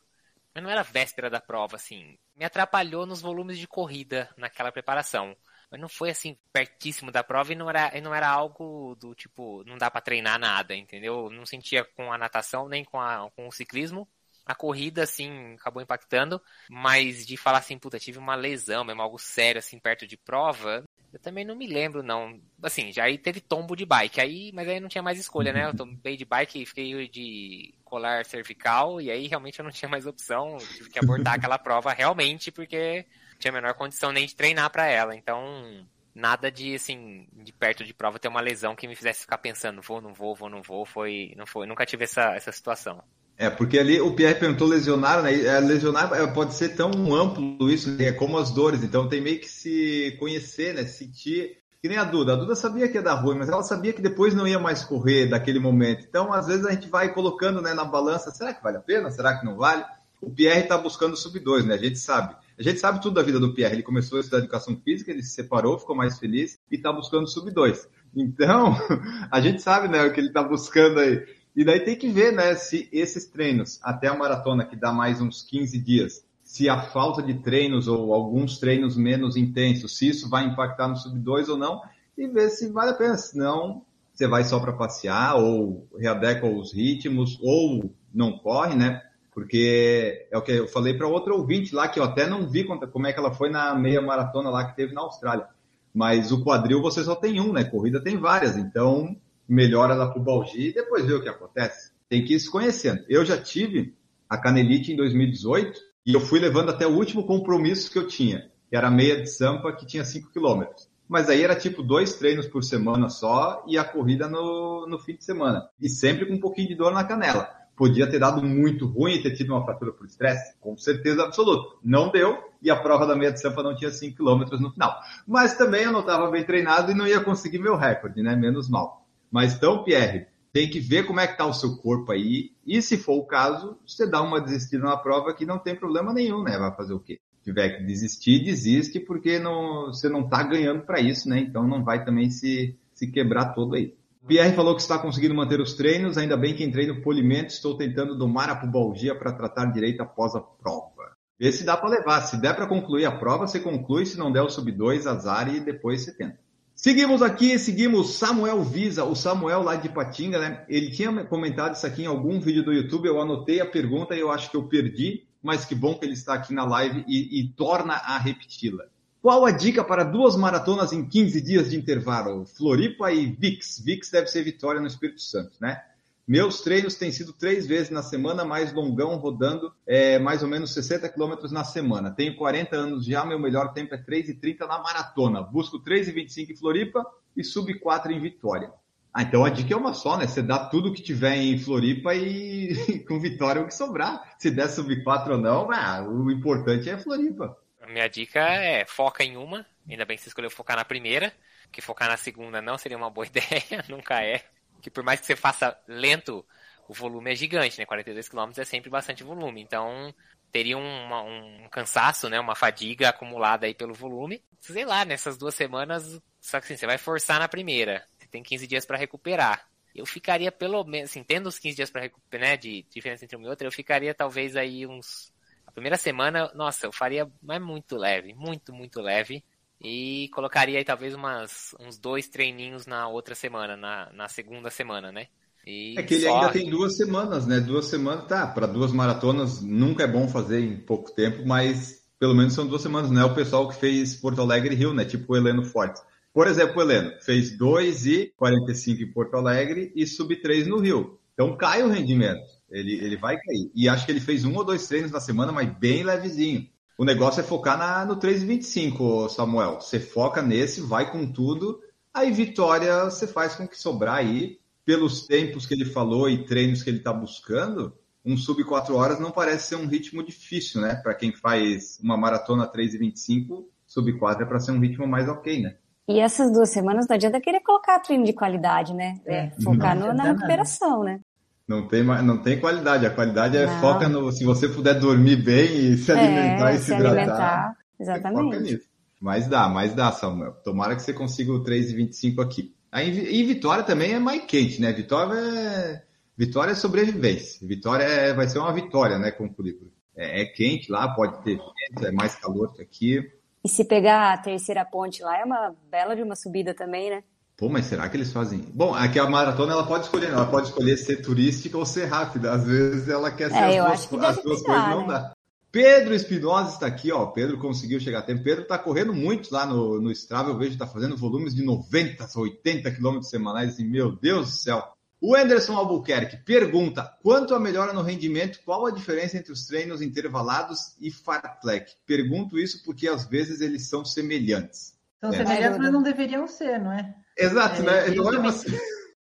[0.53, 5.35] mas não era véspera da prova, assim, me atrapalhou nos volumes de corrida naquela preparação.
[5.69, 9.13] Mas não foi assim pertíssimo da prova e não era, e não era algo do
[9.13, 11.29] tipo, não dá para treinar nada, entendeu?
[11.29, 14.09] Não sentia com a natação nem com, a, com o ciclismo
[14.49, 16.41] a corrida, assim, acabou impactando,
[16.71, 20.83] mas de falar assim, puta, tive uma lesão, mesmo algo sério, assim, perto de prova,
[21.13, 22.41] eu também não me lembro, não.
[22.63, 25.67] Assim, já aí teve tombo de bike, aí, mas aí não tinha mais escolha, né?
[25.67, 29.87] Eu tombei de bike e fiquei de colar cervical, e aí realmente eu não tinha
[29.87, 33.05] mais opção, tive que abortar aquela prova realmente, porque
[33.37, 37.83] tinha a menor condição nem de treinar para ela, então nada de assim de perto
[37.83, 40.61] de prova ter uma lesão que me fizesse ficar pensando vou não vou vou não
[40.61, 43.01] vou foi não foi nunca tive essa essa situação
[43.41, 45.33] é, porque ali o Pierre perguntou lesionar, né?
[45.33, 48.07] É, lesionar é, pode ser tão amplo isso, né?
[48.07, 50.83] é como as dores, então tem meio que se conhecer, né?
[50.83, 51.57] Sentir.
[51.81, 52.33] Que nem a Duda.
[52.33, 54.83] A Duda sabia que ia dar ruim, mas ela sabia que depois não ia mais
[54.83, 56.05] correr daquele momento.
[56.05, 59.09] Então, às vezes, a gente vai colocando né, na balança: será que vale a pena?
[59.09, 59.85] Será que não vale?
[60.21, 61.75] O Pierre está buscando sub 2, né?
[61.75, 62.35] A gente sabe.
[62.59, 63.75] A gente sabe tudo da vida do Pierre.
[63.75, 67.25] Ele começou a estudar educação física, ele se separou, ficou mais feliz e está buscando
[67.25, 67.87] sub 2.
[68.13, 68.75] Então,
[69.31, 71.25] a gente sabe né, o que ele está buscando aí.
[71.59, 75.19] E daí tem que ver, né, se esses treinos, até a maratona, que dá mais
[75.19, 80.29] uns 15 dias, se a falta de treinos ou alguns treinos menos intensos, se isso
[80.29, 81.81] vai impactar no sub 2 ou não,
[82.17, 83.17] e ver se vale a pena.
[83.17, 83.81] Senão,
[84.13, 89.01] você vai só para passear, ou readequa os ritmos, ou não corre, né?
[89.33, 92.63] Porque é o que eu falei para outro ouvinte lá, que eu até não vi
[92.63, 95.45] como é que ela foi na meia maratona lá que teve na Austrália.
[95.93, 97.65] Mas o quadril você só tem um, né?
[97.65, 98.55] Corrida tem várias.
[98.55, 99.17] Então,
[99.49, 101.91] melhora da pubalgia e depois vê o que acontece.
[102.07, 103.03] Tem que ir se conhecendo.
[103.09, 103.95] Eu já tive
[104.29, 108.49] a canelite em 2018 e eu fui levando até o último compromisso que eu tinha,
[108.69, 110.87] que era a meia de Sampa, que tinha 5 quilômetros.
[111.07, 115.15] Mas aí era tipo dois treinos por semana só e a corrida no, no fim
[115.15, 115.67] de semana.
[115.81, 117.49] E sempre com um pouquinho de dor na canela.
[117.75, 120.53] Podia ter dado muito ruim e ter tido uma fratura por estresse?
[120.59, 121.77] Com certeza absoluta.
[121.83, 124.95] Não deu e a prova da meia de Sampa não tinha 5 quilômetros no final.
[125.25, 128.35] Mas também eu não estava bem treinado e não ia conseguir meu recorde, né?
[128.35, 129.08] Menos mal.
[129.31, 132.51] Mas então, Pierre, tem que ver como é que está o seu corpo aí.
[132.65, 136.13] E se for o caso, você dá uma desistida na prova que não tem problema
[136.13, 136.57] nenhum, né?
[136.57, 137.19] Vai fazer o quê?
[137.37, 141.39] Se tiver que desistir, desiste, porque não, você não está ganhando para isso, né?
[141.39, 143.93] Então não vai também se, se quebrar todo aí.
[144.27, 147.77] Pierre falou que está conseguindo manter os treinos, ainda bem que entrei no polimento, estou
[147.77, 151.15] tentando domar a pubalgia para tratar direito após a prova.
[151.39, 152.21] Vê se dá para levar.
[152.21, 154.05] Se der para concluir a prova, você conclui.
[154.05, 156.37] Se não der o sub 2, azar e depois você tenta.
[156.81, 160.63] Seguimos aqui, seguimos Samuel Visa, o Samuel lá de Patinga, né?
[160.69, 164.21] Ele tinha comentado isso aqui em algum vídeo do YouTube, eu anotei a pergunta e
[164.21, 167.41] eu acho que eu perdi, mas que bom que ele está aqui na live e,
[167.41, 168.85] e torna a repeti-la.
[169.21, 172.45] Qual a dica para duas maratonas em 15 dias de intervalo?
[172.45, 173.77] Floripa e Vix.
[173.83, 175.83] Vix deve ser Vitória no Espírito Santo, né?
[176.29, 180.71] Meus treinos têm sido três vezes na semana, mais longão, rodando é, mais ou menos
[180.75, 182.11] 60 quilômetros na semana.
[182.11, 185.41] Tenho 40 anos já, meu melhor tempo é 3,30 na maratona.
[185.41, 187.03] Busco 3,25 em Floripa
[187.35, 188.71] e sub 4 em Vitória.
[189.11, 190.27] Ah, então a dica é uma só, né?
[190.27, 192.75] Você dá tudo que tiver em Floripa e
[193.09, 194.35] com Vitória o que sobrar.
[194.37, 197.57] Se der sub 4 ou não, ah, o importante é Floripa.
[197.81, 199.65] A minha dica é foca em uma.
[199.89, 201.33] Ainda bem que você escolheu focar na primeira,
[201.71, 204.43] que focar na segunda não seria uma boa ideia, nunca é
[204.81, 206.45] que por mais que você faça lento,
[206.87, 207.85] o volume é gigante, né?
[207.85, 209.61] 42 km é sempre bastante volume.
[209.61, 210.13] Então,
[210.51, 212.39] teria uma, um cansaço, né?
[212.39, 214.43] Uma fadiga acumulada aí pelo volume.
[214.59, 218.05] Sei lá, nessas duas semanas, só que assim, você vai forçar na primeira.
[218.17, 219.67] Você tem 15 dias para recuperar.
[219.93, 222.57] Eu ficaria pelo menos, assim, tendo os 15 dias para recuperar, né?
[222.57, 225.31] De diferença entre uma e outra, eu ficaria talvez aí uns
[225.65, 229.43] A primeira semana, nossa, eu faria mas muito leve, muito, muito leve.
[229.81, 235.11] E colocaria aí talvez umas, uns dois treininhos na outra semana, na, na segunda semana,
[235.11, 235.27] né?
[235.65, 237.59] E é que ele ainda tem duas semanas, né?
[237.59, 242.35] Duas semanas, tá, para duas maratonas nunca é bom fazer em pouco tempo, mas pelo
[242.35, 245.05] menos são duas semanas, não é o pessoal que fez Porto Alegre e Rio, né?
[245.05, 246.01] Tipo o Heleno Fortes.
[246.33, 250.79] Por exemplo, o Heleno fez 2 e 45 em Porto Alegre e sub 3 no
[250.79, 251.17] Rio.
[251.33, 252.41] Então cai o rendimento.
[252.69, 253.71] Ele, ele vai cair.
[253.73, 256.67] E acho que ele fez um ou dois treinos na semana, mas bem levezinho.
[256.99, 259.79] O negócio é focar na, no 3,25, Samuel.
[259.79, 261.79] Você foca nesse, vai com tudo.
[262.13, 264.59] Aí vitória você faz com que sobrar aí.
[264.83, 267.93] Pelos tempos que ele falou e treinos que ele está buscando,
[268.25, 270.95] um sub 4 horas não parece ser um ritmo difícil, né?
[270.95, 275.61] Para quem faz uma maratona 3,25, sub 4 é para ser um ritmo mais ok,
[275.61, 275.77] né?
[276.05, 279.21] E essas duas semanas não adianta querer colocar treino de qualidade, né?
[279.25, 281.21] É, focar no, na recuperação, né?
[281.69, 283.05] Não tem, não tem qualidade.
[283.05, 283.79] A qualidade é não.
[283.79, 284.31] foca no.
[284.31, 287.11] Se você puder dormir bem e se alimentar é, e se, se hidratar.
[287.11, 288.81] Alimentar, exatamente.
[289.21, 290.53] Mas dá, mas dá, Samuel.
[290.63, 292.73] Tomara que você consiga o 3,25 aqui.
[292.91, 294.91] Aí, e Vitória também é mais quente, né?
[294.91, 296.01] Vitória é,
[296.35, 297.67] Vitória é sobrevivência.
[297.67, 299.91] Vitória é, vai ser uma vitória, né, com o currículo.
[300.15, 303.31] É, é, quente lá, pode ter vento, é mais calor que aqui.
[303.63, 307.23] E se pegar a terceira ponte lá, é uma bela de uma subida também, né?
[307.59, 308.59] Pô, mas será que eles fazem?
[308.73, 312.53] Bom, aqui a maratona ela pode escolher, ela pode escolher ser turística ou ser rápida.
[312.53, 315.07] Às vezes ela quer ser é, as duas, as duas coisas, não né?
[315.07, 315.33] dá.
[315.69, 317.25] Pedro Espinosa está aqui, ó.
[317.25, 318.43] Pedro conseguiu chegar a tempo.
[318.45, 320.51] Pedro está correndo muito lá no, no Strava.
[320.51, 323.77] Eu vejo que está fazendo volumes de 90, 80 quilômetros semanais.
[323.77, 324.93] E, meu Deus do céu.
[325.19, 330.01] O Anderson Albuquerque pergunta: quanto a melhora no rendimento, qual a diferença entre os treinos
[330.01, 331.91] intervalados e fartlek?
[332.07, 334.97] Pergunto isso porque às vezes eles são semelhantes.
[335.19, 335.37] São é.
[335.37, 337.13] semelhantes, mas não deveriam ser, não é?
[337.37, 338.15] Exato, é, né?
[338.15, 338.51] Não é uma...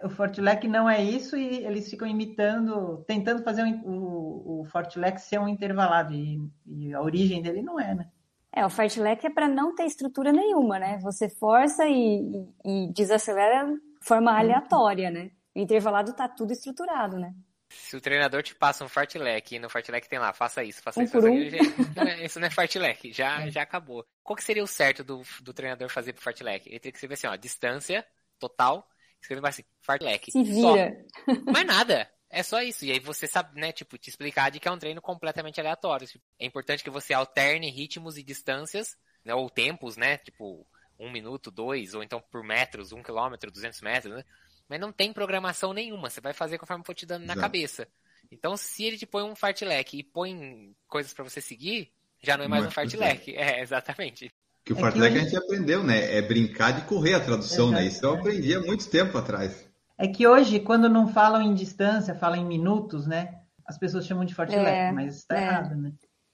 [0.04, 5.40] O Fortilec não é isso e eles ficam imitando, tentando fazer o, o Fortilec ser
[5.40, 8.10] um intervalado e, e, a origem dele não é, né?
[8.56, 11.00] É, o Fartlek é para não ter estrutura nenhuma, né?
[11.02, 14.38] Você força e, e, e desacelera de forma uhum.
[14.38, 15.32] aleatória, né?
[15.56, 17.34] O intervalado tá tudo estruturado, né?
[17.74, 21.00] Se o treinador te passa um fartlek e no fartlek tem lá, faça isso, faça
[21.00, 21.38] um isso, faça um.
[21.38, 24.06] isso, não é, isso não é fartlek, já, já acabou.
[24.24, 26.70] Qual que seria o certo do, do treinador fazer pro fartlek?
[26.70, 28.06] Ele teria que escrever assim, ó, distância
[28.40, 28.88] total,
[29.22, 30.32] escrever assim, fartlek.
[30.32, 30.96] Se vira.
[31.26, 31.34] Só.
[31.52, 32.10] Mais nada.
[32.30, 32.84] É só isso.
[32.84, 36.08] E aí você sabe, né, tipo, te explicar de que é um treino completamente aleatório.
[36.08, 40.66] Tipo, é importante que você alterne ritmos e distâncias, né, ou tempos, né, tipo,
[41.00, 44.24] um minuto, dois, ou então por metros, um quilômetro, duzentos metros, né?
[44.68, 46.10] Mas não tem programação nenhuma.
[46.10, 47.42] Você vai fazer conforme for te dando na Exato.
[47.42, 47.88] cabeça.
[48.32, 52.46] Então, se ele te põe um fartlek e põe coisas para você seguir, já não
[52.46, 53.32] é mais não um fartlek.
[53.36, 54.32] É, exatamente.
[54.66, 56.18] Que o é fartlek a gente aprendeu, né?
[56.18, 57.82] É brincar de correr a tradução, Exato.
[57.82, 57.88] né?
[57.88, 59.70] Isso eu aprendi há muito tempo atrás.
[59.98, 63.40] É que hoje, quando não falam em distância, falam em minutos, né?
[63.66, 65.44] As pessoas chamam de fartlek, é, mas está é.
[65.44, 65.92] errado, né?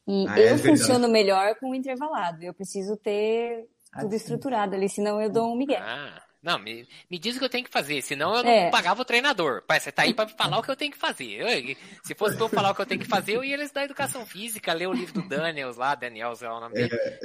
[0.08, 2.42] E ah, é eu funciono melhor com o intervalado.
[2.42, 5.78] Eu preciso ter ah, tudo estruturado ali, senão eu dou um migué.
[5.78, 6.20] Ah.
[6.41, 8.69] Não, me, me diz o que eu tenho que fazer, senão eu não é.
[8.69, 9.62] pagava o treinador.
[9.67, 11.25] Pai, você tá aí para falar o que eu tenho que fazer.
[11.25, 13.71] Eu, se fosse pra eu falar o que eu tenho que fazer, eu ia eles
[13.71, 16.95] da educação física, ler o livro do Daniels lá, Daniels é o nome dele.
[16.95, 17.19] É,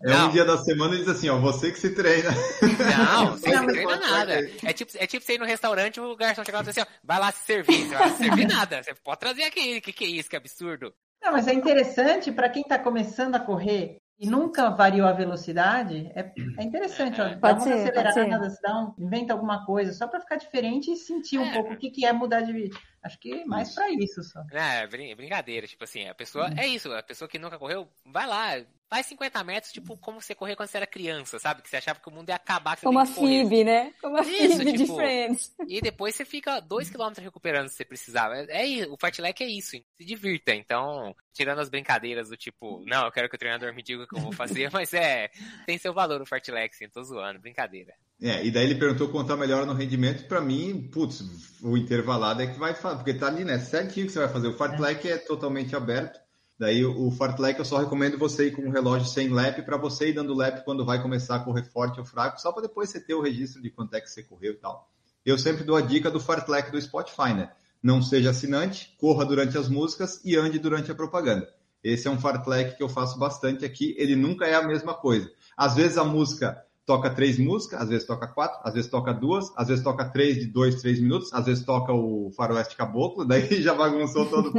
[0.00, 2.30] não, não, é um dia da semana e diz assim, ó, você que se treina.
[2.30, 4.50] Não, você não se treina nada.
[4.64, 6.98] É tipo, é tipo você ir no restaurante o garçom chegar e dizer assim, ó,
[7.04, 7.88] vai lá se servir.
[7.88, 8.82] Você vai servir nada.
[8.82, 9.78] Você pode trazer aqui.
[9.78, 10.30] O que, que é isso?
[10.30, 10.92] Que absurdo.
[11.22, 16.10] Não, mas é interessante para quem está começando a correr e nunca variou a velocidade,
[16.12, 17.20] é, é interessante.
[17.20, 21.38] Ó, dá ser, acelerada, dá um, inventa alguma coisa, só para ficar diferente e sentir
[21.38, 21.52] um é.
[21.52, 22.68] pouco o que, que é mudar de.
[23.00, 24.42] Acho que mais para isso só.
[24.50, 25.68] É, brincadeira.
[25.68, 26.50] Tipo assim, a pessoa.
[26.56, 30.34] É isso, a pessoa que nunca correu, vai lá, faz 50 metros, tipo, como você
[30.34, 31.62] corria quando você era criança, sabe?
[31.62, 32.76] Que você achava que o mundo ia acabar.
[32.76, 33.92] Que como a Phoebe, né?
[34.00, 35.54] Como a Phoebe tipo, de Friends.
[35.68, 38.36] E depois você fica 2km recuperando se você precisava.
[38.36, 40.54] É, é, o fartlek é isso, se divirta.
[40.54, 44.08] Então, tirando as brincadeiras do tipo, não, eu quero que o treinador me diga o
[44.08, 45.30] que eu vou fazer, mas é,
[45.66, 47.94] tem seu valor o fartlek, sim, tô zoando, brincadeira.
[48.20, 50.26] É, e daí ele perguntou quanto a melhora no rendimento.
[50.26, 51.22] Para mim, putz,
[51.62, 53.58] o intervalado é que vai fazer, porque tá ali, né?
[53.58, 54.48] Certinho que você vai fazer.
[54.48, 56.18] O fartlek é totalmente aberto.
[56.58, 60.08] Daí o fartlek eu só recomendo você ir com um relógio sem lap para você
[60.08, 62.98] ir dando lap quando vai começar a correr forte ou fraco, só para depois você
[63.00, 64.90] ter o registro de quanto é que você correu e tal.
[65.24, 67.52] Eu sempre dou a dica do fartlek do Spotify, né?
[67.80, 71.48] Não seja assinante, corra durante as músicas e ande durante a propaganda.
[71.82, 75.30] Esse é um fartlek que eu faço bastante aqui, ele nunca é a mesma coisa.
[75.56, 79.52] Às vezes a música toca três músicas, às vezes toca quatro, às vezes toca duas,
[79.54, 83.42] às vezes toca três de dois, três minutos, às vezes toca o Faroeste Caboclo, daí
[83.60, 84.50] já bagunçou todo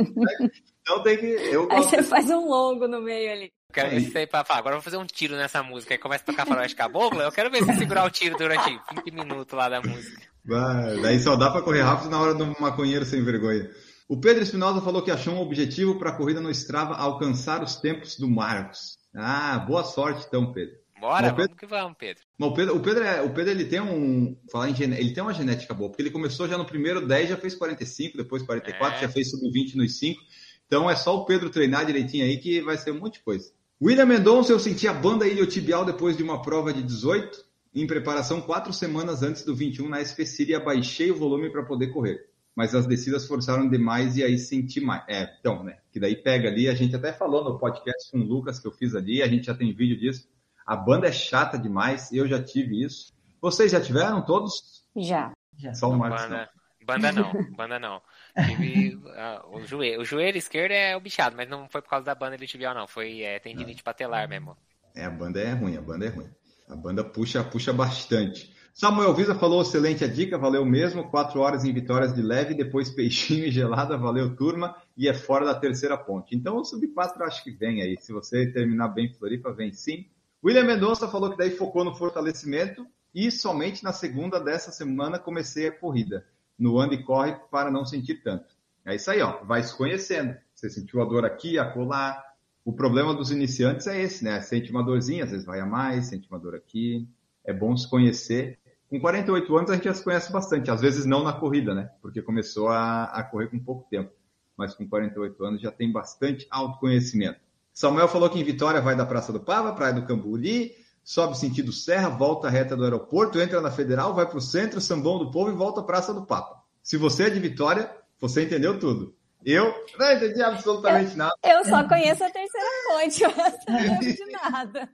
[0.81, 1.25] Então tem que.
[1.25, 3.51] Eu Aí você faz um longo no meio ali.
[3.73, 5.95] quero ver se você agora eu vou fazer um tiro nessa música.
[5.95, 9.11] Aí começa a tocar Faroeste Caboclo, eu quero ver se segurar o tiro durante 20
[9.11, 10.21] minutos lá da música.
[10.45, 13.67] Vai, daí só dá pra correr rápido na hora do maconheiro sem vergonha.
[14.07, 17.75] O Pedro Espinosa falou que achou um objetivo para a corrida no Strava alcançar os
[17.75, 18.99] tempos do Marcos.
[19.15, 20.75] Ah, boa sorte então, Pedro.
[20.99, 22.23] Bora, Bom, Pedro- vamos que vamos, Pedro.
[22.39, 25.23] O Pedro, o Pedro, é- o Pedro ele tem um, falar em gene- ele tem
[25.23, 28.97] uma genética boa, porque ele começou já no primeiro 10, já fez 45, depois 44,
[28.97, 29.01] É.
[29.01, 30.21] já fez sub-20 nos 5.
[30.67, 33.51] Então é só o Pedro treinar direitinho aí que vai ser um monte de coisa.
[33.81, 38.41] William Mendonça, eu senti a banda iliotibial depois de uma prova de 18, em preparação
[38.41, 42.27] quatro semanas antes do 21 na SP City, e abaixei o volume para poder correr.
[42.55, 45.03] Mas as descidas forçaram demais e aí senti mais.
[45.07, 45.77] É, então, né?
[45.93, 48.71] Que daí pega ali, a gente até falou no podcast com o Lucas que eu
[48.71, 50.27] fiz ali, a gente já tem vídeo disso.
[50.69, 53.11] A banda é chata demais, eu já tive isso.
[53.41, 54.85] Vocês já tiveram todos?
[54.95, 55.33] Já.
[55.57, 55.73] Já.
[55.73, 56.37] Só o Marcos não.
[56.37, 56.51] Banda,
[56.85, 58.01] banda não, banda não.
[58.45, 62.05] Tive, ah, o, joelho, o joelho esquerdo é o bichado, mas não foi por causa
[62.05, 62.87] da banda iliotibial, não.
[62.87, 64.55] Foi é, tendinite patelar mesmo.
[64.95, 66.29] É, a banda é ruim, a banda é ruim.
[66.69, 68.55] A banda puxa, puxa bastante.
[68.71, 71.09] Samuel Visa falou excelente a dica, valeu mesmo.
[71.09, 74.75] Quatro horas em vitórias de leve, depois peixinho e gelada, valeu turma.
[74.95, 76.35] E é fora da terceira ponte.
[76.35, 77.97] Então o sub 4 acho que vem aí.
[77.99, 80.05] Se você terminar bem Floripa, vem sim.
[80.43, 85.67] William Mendonça falou que daí focou no fortalecimento e somente na segunda dessa semana comecei
[85.67, 86.25] a corrida.
[86.57, 88.45] No anda e corre para não sentir tanto.
[88.85, 89.43] É isso aí, ó.
[89.43, 90.35] Vai se conhecendo.
[90.53, 92.23] Você sentiu a dor aqui, acolá.
[92.63, 94.41] O problema dos iniciantes é esse, né?
[94.41, 97.07] Sente uma dorzinha, às vezes vai a mais, sente uma dor aqui.
[97.43, 98.57] É bom se conhecer.
[98.89, 100.71] Com 48 anos a gente já se conhece bastante.
[100.71, 101.89] Às vezes não na corrida, né?
[102.01, 104.11] Porque começou a, a correr com pouco tempo.
[104.57, 107.39] Mas com 48 anos já tem bastante autoconhecimento.
[107.79, 111.71] Samuel falou que em Vitória vai da Praça do Pava, Praia do Camburi, sobe sentido
[111.71, 115.49] Serra, volta reta do aeroporto, entra na Federal, vai para o centro, Sambão do Povo
[115.49, 116.61] e volta à Praça do Papa.
[116.83, 117.89] Se você é de Vitória,
[118.19, 119.15] você entendeu tudo.
[119.45, 121.33] Eu não entendi absolutamente nada.
[121.45, 123.33] Eu só conheço a terceira ponte, eu
[123.69, 124.89] não lembro de nada.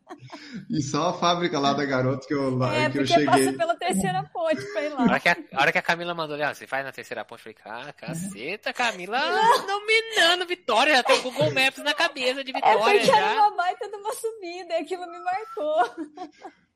[0.70, 3.38] E só a fábrica lá da Garoto que eu, lá- É, que eu porque passa
[3.40, 3.58] cheguei.
[3.58, 5.02] pela terceira ponte pra ir A lá.
[5.04, 7.40] hora que a, a hora que a Camila mandou, olha, você faz na terceira ponte,
[7.48, 9.20] eu falei, ah, caceta, Camila,
[9.66, 13.48] dominando Vitória, já tem o Google Maps na cabeça de É Vitória porque era já.
[13.48, 16.06] uma baita de uma subida, e aquilo me marcou.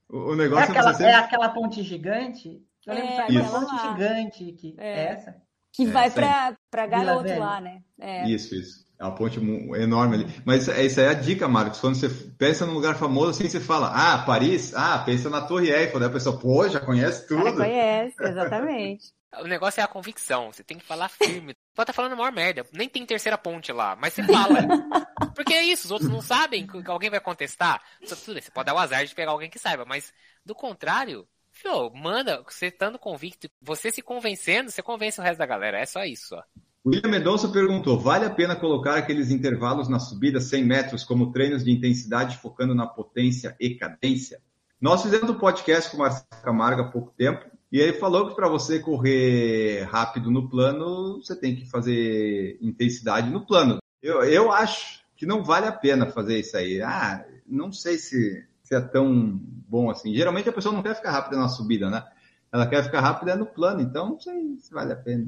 [0.09, 1.23] O, o É negócio é, aquela, você é sempre...
[1.23, 2.63] aquela ponte gigante?
[2.87, 4.87] Eu lembro É, que era aquela uma ponte gigante que É.
[4.89, 5.48] é essa.
[5.73, 6.13] Que É, vai sim.
[6.69, 7.81] pra, garoto lá, né?
[7.99, 8.29] É.
[8.29, 8.87] Isso, isso.
[8.99, 10.41] É uma ponte enorme ali.
[10.45, 11.79] Mas essa é a dica, Marcos.
[11.79, 14.73] Quando você pensa num lugar famoso, assim, você fala, ah, Paris?
[14.75, 15.99] Ah, pensa na Torre Eiffel.
[15.99, 17.53] Daí a pessoa, pô, já conhece cara tudo.
[17.53, 19.13] conhece, exatamente.
[19.41, 21.55] O negócio é a convicção, você tem que falar firme.
[21.75, 24.67] Pode estar falando a maior merda, nem tem terceira ponte lá, mas você fala.
[25.35, 27.81] Porque é isso, os outros não sabem que alguém vai contestar.
[28.03, 28.15] Você
[28.51, 30.11] pode dar o azar de pegar alguém que saiba, mas
[30.43, 31.27] do contrário,
[31.93, 35.79] manda, você estando convicto, você se convencendo, você convence o resto da galera.
[35.79, 36.43] É só isso, ó.
[36.85, 41.63] William Mendonça perguntou: vale a pena colocar aqueles intervalos na subida 100 metros como treinos
[41.63, 44.41] de intensidade focando na potência e cadência?
[44.79, 48.35] Nós fizemos um podcast com o Marcelo Camargo há pouco tempo e ele falou que
[48.35, 53.79] para você correr rápido no plano, você tem que fazer intensidade no plano.
[54.01, 56.81] Eu, eu acho que não vale a pena fazer isso aí.
[56.81, 60.13] Ah, não sei se, é tão bom assim.
[60.13, 62.05] Geralmente a pessoa não quer ficar rápida na subida, né?
[62.51, 65.27] Ela quer ficar rápida no plano, então não sei se vale a pena.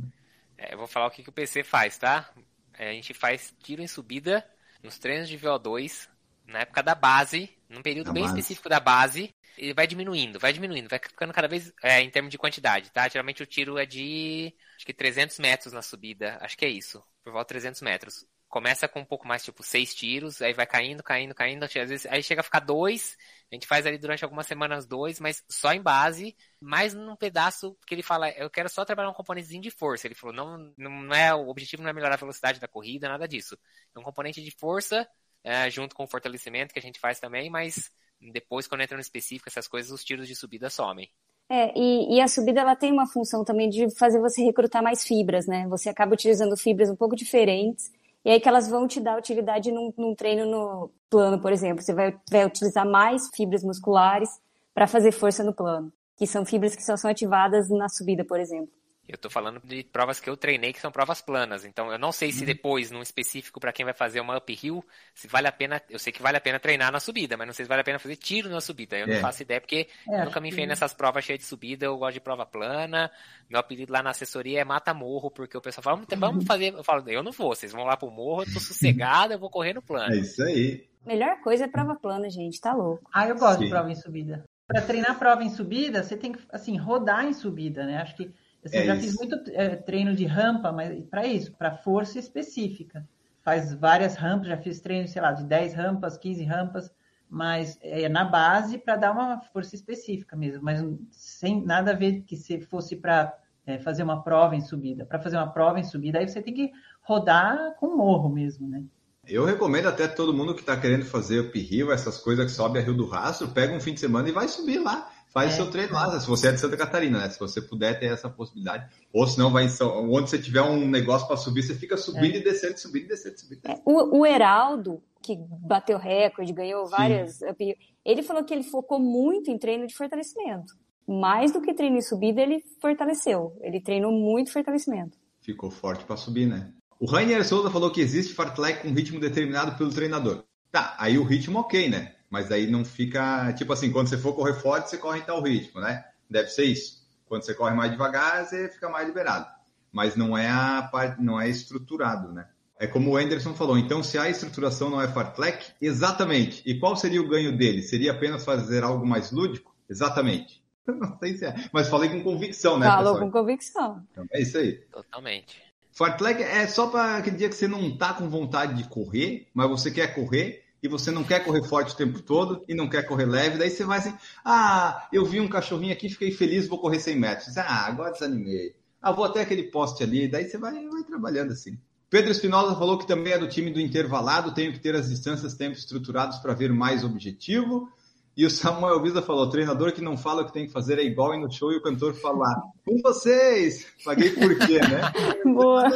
[0.58, 2.30] É, eu vou falar o que, que o PC faz, tá?
[2.78, 4.46] É, a gente faz tiro em subida
[4.84, 6.08] nos treinos de VO2,
[6.46, 8.36] na época da base, num período bem base.
[8.40, 12.32] específico da base, ele vai diminuindo, vai diminuindo, vai ficando cada vez é, em termos
[12.32, 13.08] de quantidade, tá?
[13.08, 17.04] Geralmente o tiro é de, acho que 300 metros na subida, acho que é isso,
[17.24, 18.26] por volta de 300 metros.
[18.52, 22.06] Começa com um pouco mais, tipo, seis tiros, aí vai caindo, caindo, caindo, às vezes,
[22.06, 23.18] aí chega a ficar dois,
[23.50, 27.78] a gente faz ali durante algumas semanas dois, mas só em base, mais num pedaço
[27.88, 30.06] que ele fala, eu quero só trabalhar um componentezinho de força.
[30.06, 33.26] Ele falou, não, não é, o objetivo não é melhorar a velocidade da corrida, nada
[33.26, 33.58] disso.
[33.96, 35.08] É um componente de força,
[35.44, 37.90] é, junto com o fortalecimento que a gente faz também, mas
[38.32, 41.10] depois, quando entra no específico, essas coisas, os tiros de subida somem.
[41.50, 45.04] É, e, e a subida ela tem uma função também de fazer você recrutar mais
[45.04, 45.68] fibras, né?
[45.68, 47.92] Você acaba utilizando fibras um pouco diferentes,
[48.24, 51.84] e aí que elas vão te dar utilidade num, num treino no plano, por exemplo.
[51.84, 54.30] Você vai, vai utilizar mais fibras musculares
[54.74, 58.40] para fazer força no plano, que são fibras que só são ativadas na subida, por
[58.40, 58.72] exemplo.
[59.12, 61.66] Eu tô falando de provas que eu treinei, que são provas planas.
[61.66, 64.82] Então, eu não sei se depois, num específico para quem vai fazer uma uphill,
[65.14, 65.82] se vale a pena.
[65.90, 67.84] Eu sei que vale a pena treinar na subida, mas não sei se vale a
[67.84, 68.98] pena fazer tiro na subida.
[68.98, 69.14] Eu É.
[69.16, 71.86] não faço ideia, porque É, nunca me enfiei que- nessas provas cheias de subida.
[71.86, 73.12] Eu gosto de prova plana.
[73.50, 76.74] Meu apelido lá na assessoria é Mata Morro, porque o pessoal fala, "Vamos- vamos fazer.
[76.74, 79.50] Eu falo, eu não vou, vocês vão lá pro morro, eu tô sossegado, eu vou
[79.50, 80.14] correr no plano.
[80.14, 80.88] É isso aí.
[81.06, 83.10] Melhor coisa é prova plana, gente, tá louco.
[83.14, 83.66] Ah, eu gosto Sim.
[83.66, 84.44] de prova em subida.
[84.68, 87.98] Para treinar prova em subida, você tem que, assim, rodar em subida, né?
[87.98, 88.32] Acho que
[88.66, 89.04] assim, É eu já isso.
[89.04, 93.08] fiz muito é, treino de rampa, mas para isso, para força específica.
[93.44, 96.92] Faz várias rampas, já fiz treino, sei lá, de 10 rampas, 15 rampas,
[97.30, 102.22] mas é na base para dar uma força específica mesmo, mas sem nada a ver
[102.22, 105.06] que se fosse para é, fazer uma prova em subida.
[105.06, 106.72] Para fazer uma prova em subida, aí você tem que
[107.02, 108.84] rodar com morro mesmo, né?
[109.28, 112.80] Eu recomendo até todo mundo que está querendo fazer o Rio, essas coisas que sobe
[112.80, 115.12] a Rio do Rastro, pega um fim de semana e vai subir lá.
[115.32, 117.30] Faz é, seu treino lá, se você é de Santa Catarina, né?
[117.30, 118.92] Se você puder ter essa possibilidade.
[119.14, 120.12] Ou se não, vai em São...
[120.12, 122.40] onde você tiver um negócio para subir, você fica subindo é.
[122.40, 123.62] e descendo, subindo e descendo, subindo.
[123.66, 127.36] É, o, o, Heraldo, que bateu recorde, ganhou várias.
[127.36, 127.76] Sim.
[128.04, 130.76] Ele falou que ele focou muito em treino de fortalecimento.
[131.08, 133.58] Mais do que treino em subida, ele fortaleceu.
[133.62, 135.18] Ele treinou muito fortalecimento.
[135.42, 136.74] Ficou forte para subir, né?
[137.00, 140.44] O Rainer Souza falou que existe fartlek com ritmo determinado pelo treinador.
[140.70, 142.16] Tá, aí o ritmo ok, né?
[142.32, 145.44] Mas aí não fica, tipo assim, quando você for correr forte, você corre em tal
[145.44, 146.06] ritmo, né?
[146.30, 147.06] Deve ser isso.
[147.28, 149.46] Quando você corre mais devagar, você fica mais liberado.
[149.92, 152.48] Mas não é a parte, não é estruturado, né?
[152.80, 156.64] É como o Anderson falou, então se a estruturação não é fartlek, exatamente.
[156.66, 157.84] E qual seria o ganho dele?
[157.84, 159.76] Seria apenas fazer algo mais lúdico?
[159.90, 160.64] Exatamente.
[160.88, 162.88] Não sei se é, mas falei com convicção, né?
[162.88, 163.20] Falou pessoal?
[163.20, 164.04] com convicção.
[164.12, 164.74] Então, é isso aí.
[164.92, 165.62] Totalmente.
[165.92, 169.70] Fartlek é só para aquele dia que você não tá com vontade de correr, mas
[169.70, 173.04] você quer correr e você não quer correr forte o tempo todo e não quer
[173.04, 174.14] correr leve, daí você vai assim,
[174.44, 177.58] ah, eu vi um cachorrinho aqui, fiquei feliz, vou correr 100 metros.
[177.58, 178.76] Ah, agora desanimei.
[179.02, 181.78] Ah, vou até aquele poste ali, daí você vai, vai trabalhando assim.
[182.10, 185.54] Pedro Espinosa falou que também é do time do intervalado, tenho que ter as distâncias,
[185.54, 187.90] tempos estruturados para ver mais objetivo.
[188.36, 191.04] E o Samuel Visa falou: treinador que não fala o que tem que fazer é
[191.04, 193.88] igual ir no show e o cantor falar: com vocês!
[194.06, 195.02] Paguei por quê, né?
[195.54, 195.90] Boa!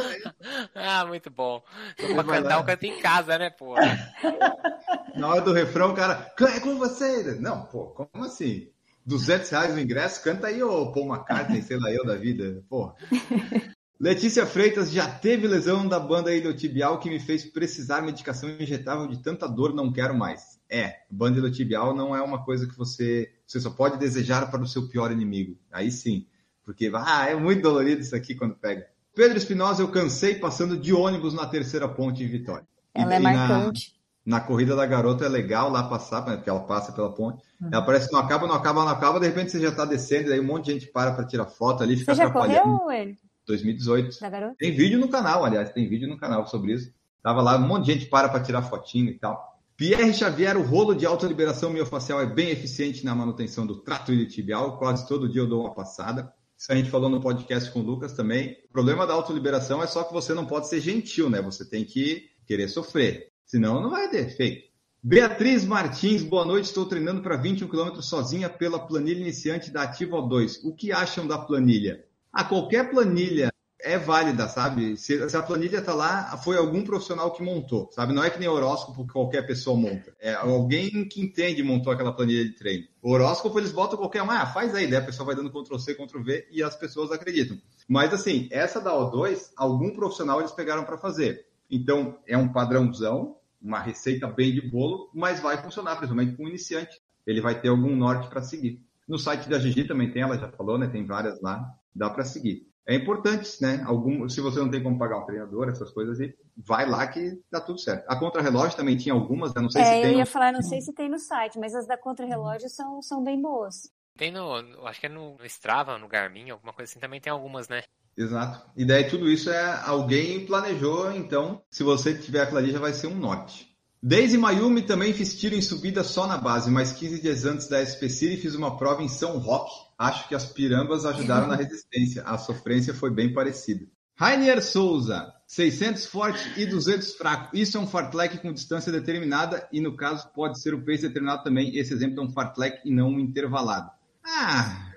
[0.74, 1.62] ah, muito bom.
[1.96, 3.74] Pra cantar, o canto em casa, né, pô?
[5.16, 7.40] Na hora do refrão, o cara, é com vocês!
[7.40, 8.68] Não, pô, como assim?
[9.06, 12.94] 200 reais o ingresso, canta aí, ô Paul McCartney, sei lá eu da vida, porra.
[13.98, 19.22] Letícia Freitas já teve lesão da banda iliotibial que me fez precisar medicação injetável de
[19.22, 20.55] tanta dor, não quero mais.
[20.68, 24.66] É, banda iliotibial não é uma coisa que você, você só pode desejar para o
[24.66, 25.56] seu pior inimigo.
[25.70, 26.26] Aí sim,
[26.64, 28.86] porque ah, é muito dolorido isso aqui quando pega.
[29.14, 32.66] Pedro Espinosa, eu cansei passando de ônibus na terceira ponte em Vitória.
[32.92, 33.94] Ela e, é marcante.
[34.24, 37.42] Na, na, corrida da garota é legal lá passar, porque ela passa pela ponte.
[37.60, 37.70] Uhum.
[37.72, 40.28] Ela parece que não acaba, não acaba, não acaba, de repente você já está descendo,
[40.28, 43.16] daí um monte de gente para para tirar foto ali, fica você já correu, ele?
[43.46, 44.18] 2018.
[44.58, 46.92] Tem vídeo no canal, aliás, tem vídeo no canal sobre isso.
[47.22, 49.55] Tava lá, um monte de gente para para tirar fotinho e tal.
[49.76, 54.78] Pierre Xavier, o rolo de autoliberação miofacial é bem eficiente na manutenção do trato iliotibial.
[54.78, 56.32] Quase todo dia eu dou uma passada.
[56.56, 58.56] Isso a gente falou no podcast com o Lucas também.
[58.70, 61.42] O problema da autoliberação é só que você não pode ser gentil, né?
[61.42, 63.30] Você tem que querer sofrer.
[63.44, 64.66] Senão não vai ter efeito.
[65.02, 66.64] Beatriz Martins, boa noite.
[66.64, 70.60] Estou treinando para 21 km sozinha pela planilha iniciante da Ativa O2.
[70.64, 72.06] O que acham da planilha?
[72.36, 74.96] a qualquer planilha é válida, sabe?
[74.96, 78.12] Se, se a planilha está lá, foi algum profissional que montou, sabe?
[78.12, 80.14] Não é que nem horóscopo que qualquer pessoa monta.
[80.20, 82.86] É alguém que entende montou aquela planilha de treino.
[83.02, 85.78] O horóscopo eles botam qualquer um, ah, faz aí, daí a pessoa vai dando Ctrl
[85.78, 87.58] C, Ctrl V e as pessoas acreditam.
[87.88, 91.46] Mas assim, essa da O2, algum profissional eles pegaram para fazer.
[91.70, 96.48] Então, é um padrãozão, uma receita bem de bolo, mas vai funcionar, principalmente com o
[96.48, 97.00] iniciante.
[97.26, 98.80] Ele vai ter algum norte para seguir.
[99.06, 100.86] No site da Gigi também tem, ela já falou, né?
[100.86, 102.68] Tem várias lá dá para seguir.
[102.86, 103.82] É importante, né?
[103.84, 106.18] Algum, se você não tem como pagar um treinador, essas coisas,
[106.56, 108.04] vai lá que dá tudo certo.
[108.08, 109.60] A contra-relógio também tinha algumas, né?
[109.60, 110.12] não sei é, se tem.
[110.12, 113.24] Eu ia falar, não sei se tem no site, mas as da contra-relógio são, são
[113.24, 113.90] bem boas.
[114.16, 114.54] Tem no,
[114.86, 117.82] acho que é no Strava, no Garmin, alguma coisa assim, também tem algumas, né?
[118.16, 118.70] Exato.
[118.76, 122.92] E daí tudo isso é alguém planejou, então, se você tiver aquilo ali, já vai
[122.92, 123.75] ser um norte.
[124.08, 127.82] Desde Mayumi também fiz tiro em subida só na base, mas 15 dias antes da
[127.82, 132.22] SPC fiz uma prova em São Roque acho que as pirambas ajudaram na resistência.
[132.22, 133.84] A sofrência foi bem parecida.
[134.14, 137.56] Rainier Souza, 600 forte e 200 fraco.
[137.56, 141.42] Isso é um fartlek com distância determinada e, no caso, pode ser o pace determinado
[141.42, 141.76] também.
[141.76, 143.90] Esse exemplo é um fartlek e não um intervalado.
[144.24, 144.92] Ah...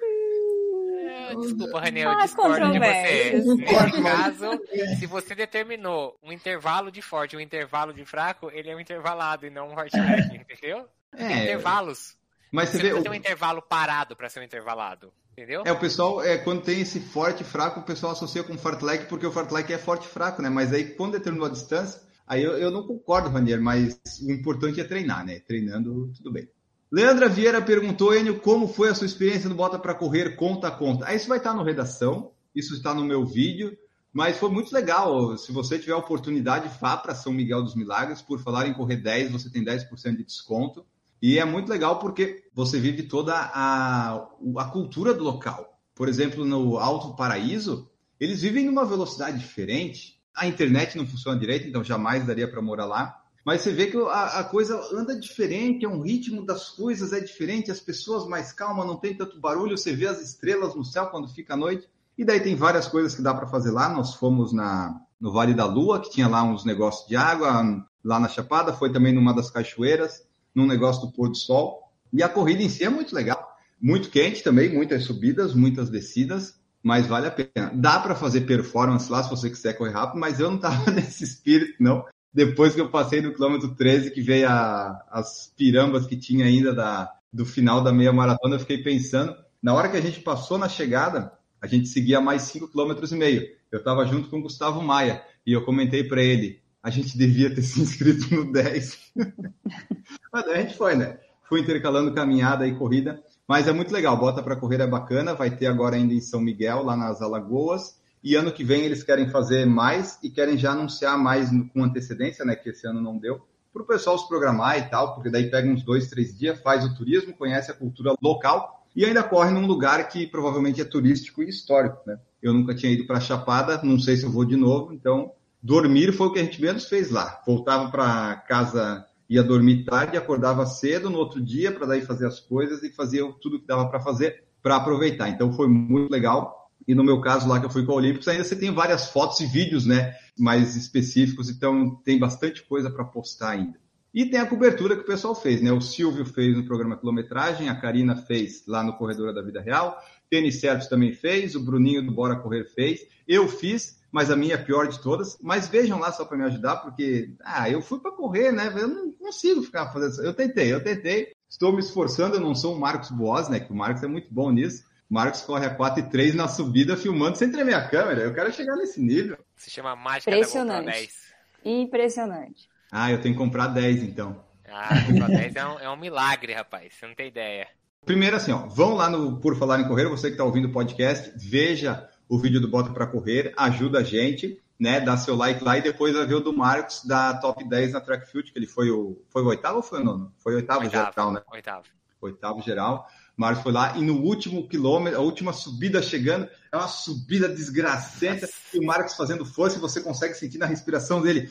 [1.31, 3.31] É, desculpa, Rainier, eu discordo de você.
[3.55, 4.61] Nesse caso,
[4.99, 8.79] se você determinou um intervalo de forte e um intervalo de fraco, ele é um
[8.79, 10.87] intervalado e não um fartlek, entendeu?
[11.15, 12.17] É, intervalos.
[12.51, 13.01] Mas você, você vê.
[13.01, 15.11] tem um intervalo parado para ser um intervalado.
[15.33, 15.63] Entendeu?
[15.65, 19.05] É, o pessoal, é, quando tem esse forte e fraco, o pessoal associa com fartlek,
[19.05, 20.49] porque o fartlek é forte e fraco, né?
[20.49, 24.82] Mas aí, quando determinou a distância, aí eu, eu não concordo, Ranier, mas o importante
[24.82, 25.39] é treinar, né?
[25.39, 26.49] Treinando, tudo bem.
[26.91, 30.71] Leandra Vieira perguntou, Enio, como foi a sua experiência no Bota para Correr conta a
[30.71, 31.05] conta?
[31.05, 33.77] Aí isso vai estar no redação, isso está no meu vídeo,
[34.11, 35.37] mas foi muito legal.
[35.37, 38.23] Se você tiver oportunidade, vá para São Miguel dos Milagres.
[38.23, 40.83] Por falar em correr 10, você tem 10% de desconto.
[41.21, 44.27] E é muito legal porque você vive toda a,
[44.57, 45.79] a cultura do local.
[45.93, 50.19] Por exemplo, no Alto Paraíso, eles vivem numa velocidade diferente.
[50.35, 53.18] A internet não funciona direito, então jamais daria para morar lá.
[53.45, 57.19] Mas você vê que a, a, coisa anda diferente, é um ritmo das coisas é
[57.19, 61.07] diferente, as pessoas mais calmas, não tem tanto barulho, você vê as estrelas no céu
[61.07, 61.87] quando fica a noite.
[62.17, 63.87] E daí tem várias coisas que dá para fazer lá.
[63.87, 68.19] Nós fomos na, no Vale da Lua, que tinha lá uns negócios de água, lá
[68.19, 71.89] na Chapada, foi também numa das cachoeiras, num negócio do pôr do sol.
[72.11, 73.57] E a corrida em si é muito legal.
[73.81, 77.71] Muito quente também, muitas subidas, muitas descidas, mas vale a pena.
[77.73, 81.23] Dá para fazer performance lá se você quiser correr rápido, mas eu não estava nesse
[81.23, 82.05] espírito, não.
[82.34, 86.73] Depois que eu passei no quilômetro 13, que veio a, as pirambas que tinha ainda
[86.73, 89.36] da, do final da meia maratona, eu fiquei pensando.
[89.61, 93.47] Na hora que a gente passou na chegada, a gente seguia mais 5,5 km.
[93.71, 97.53] Eu estava junto com o Gustavo Maia e eu comentei para ele, a gente devia
[97.53, 98.97] ter se inscrito no 10.
[100.32, 101.19] Mas a gente foi, né?
[101.47, 104.15] Fui intercalando caminhada e corrida, mas é muito legal.
[104.15, 107.99] Bota para correr é bacana, vai ter agora ainda em São Miguel, lá nas Alagoas.
[108.24, 112.43] E ano que vem eles querem fazer mais e querem já anunciar mais com antecedência,
[112.43, 112.55] né?
[112.55, 113.41] Que esse ano não deu,
[113.72, 116.84] para o pessoal se programar e tal, porque daí pega uns dois, três dias, faz
[116.84, 121.43] o turismo, conhece a cultura local e ainda corre num lugar que provavelmente é turístico
[121.43, 122.20] e histórico, né?
[122.41, 126.13] Eu nunca tinha ido para Chapada, não sei se eu vou de novo, então dormir
[126.13, 127.41] foi o que a gente menos fez lá.
[127.45, 132.39] Voltava para casa, ia dormir tarde, acordava cedo no outro dia para daí fazer as
[132.39, 135.30] coisas e fazia tudo que dava para fazer para aproveitar.
[135.30, 136.59] Então foi muito legal.
[136.89, 139.11] E no meu caso lá que eu fui com a Olímpicos, ainda você tem várias
[139.11, 143.79] fotos e vídeos, né, mais específicos, então tem bastante coisa para postar ainda.
[144.11, 145.71] E tem a cobertura que o pessoal fez, né?
[145.71, 150.01] O Silvio fez no programa Quilometragem, a Karina fez lá no Corredora da Vida Real,
[150.31, 154.55] Tênis Certos também fez, o Bruninho do Bora Correr fez, eu fiz, mas a minha
[154.55, 155.37] é a pior de todas.
[155.43, 158.73] Mas vejam lá só para me ajudar, porque ah, eu fui para correr, né?
[158.75, 160.23] Eu não consigo ficar fazendo isso.
[160.23, 163.59] Eu tentei, eu tentei, estou me esforçando, eu não sou o Marcos Boas, né?
[163.59, 164.89] Que o Marcos é muito bom nisso.
[165.10, 168.22] Marcos corre a 4 e 3 na subida, filmando sem tremer a câmera.
[168.22, 169.38] Eu quero chegar nesse nível.
[169.55, 170.86] Se chama mágica Impressionante.
[170.86, 171.34] da 10.
[171.66, 172.70] Impressionante.
[172.91, 174.43] Ah, eu tenho que comprar 10 então.
[174.72, 176.93] Ah, comprar 10 é um, é um milagre, rapaz.
[176.93, 177.68] Você não tem ideia.
[178.05, 180.72] Primeiro assim, ó, vão lá no Por Falar em Correr, você que está ouvindo o
[180.72, 184.99] podcast, veja o vídeo do Bota para Correr, ajuda a gente, né?
[185.01, 188.01] Dá seu like lá e depois vai ver o do Marcos da Top 10 na
[188.01, 189.22] Track Field, que ele foi o.
[189.30, 190.32] Foi o oitavo ou foi o nono?
[190.38, 191.41] Foi o oitavo, oitavo geral, né?
[191.51, 191.84] Oitavo.
[192.22, 193.07] Oitavo geral.
[193.39, 198.49] Marcos foi lá e no último quilômetro, a última subida chegando, é uma subida desgracenta,
[198.73, 201.49] e o Marcos fazendo força e você consegue sentir na respiração dele.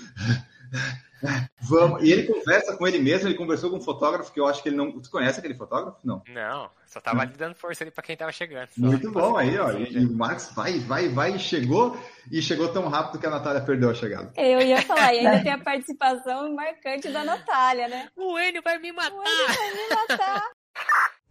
[1.62, 2.02] Vamos.
[2.04, 4.68] E ele conversa com ele mesmo, ele conversou com um fotógrafo que eu acho que
[4.68, 4.92] ele não.
[4.92, 5.98] Você conhece aquele fotógrafo?
[6.04, 6.22] Não.
[6.28, 8.68] Não, só tava ali dando força ali para quem tava chegando.
[8.76, 9.72] Muito bom aí, ó.
[9.72, 11.98] E, o Max vai, vai, vai e chegou.
[12.30, 14.30] E chegou tão rápido que a Natália perdeu a chegada.
[14.36, 18.10] Eu ia falar, e ainda tem a participação marcante da Natália, né?
[18.14, 19.16] O Enio vai me matar!
[19.16, 20.42] O Enio vai me matar!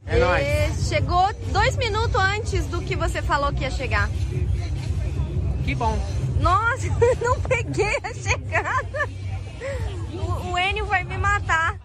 [0.07, 0.87] É nóis.
[0.87, 4.09] Chegou dois minutos antes do que você falou que ia chegar.
[5.65, 5.99] Que bom.
[6.39, 6.87] Nossa,
[7.21, 9.09] não peguei a chegada.
[10.13, 11.79] O, o Enio vai me matar.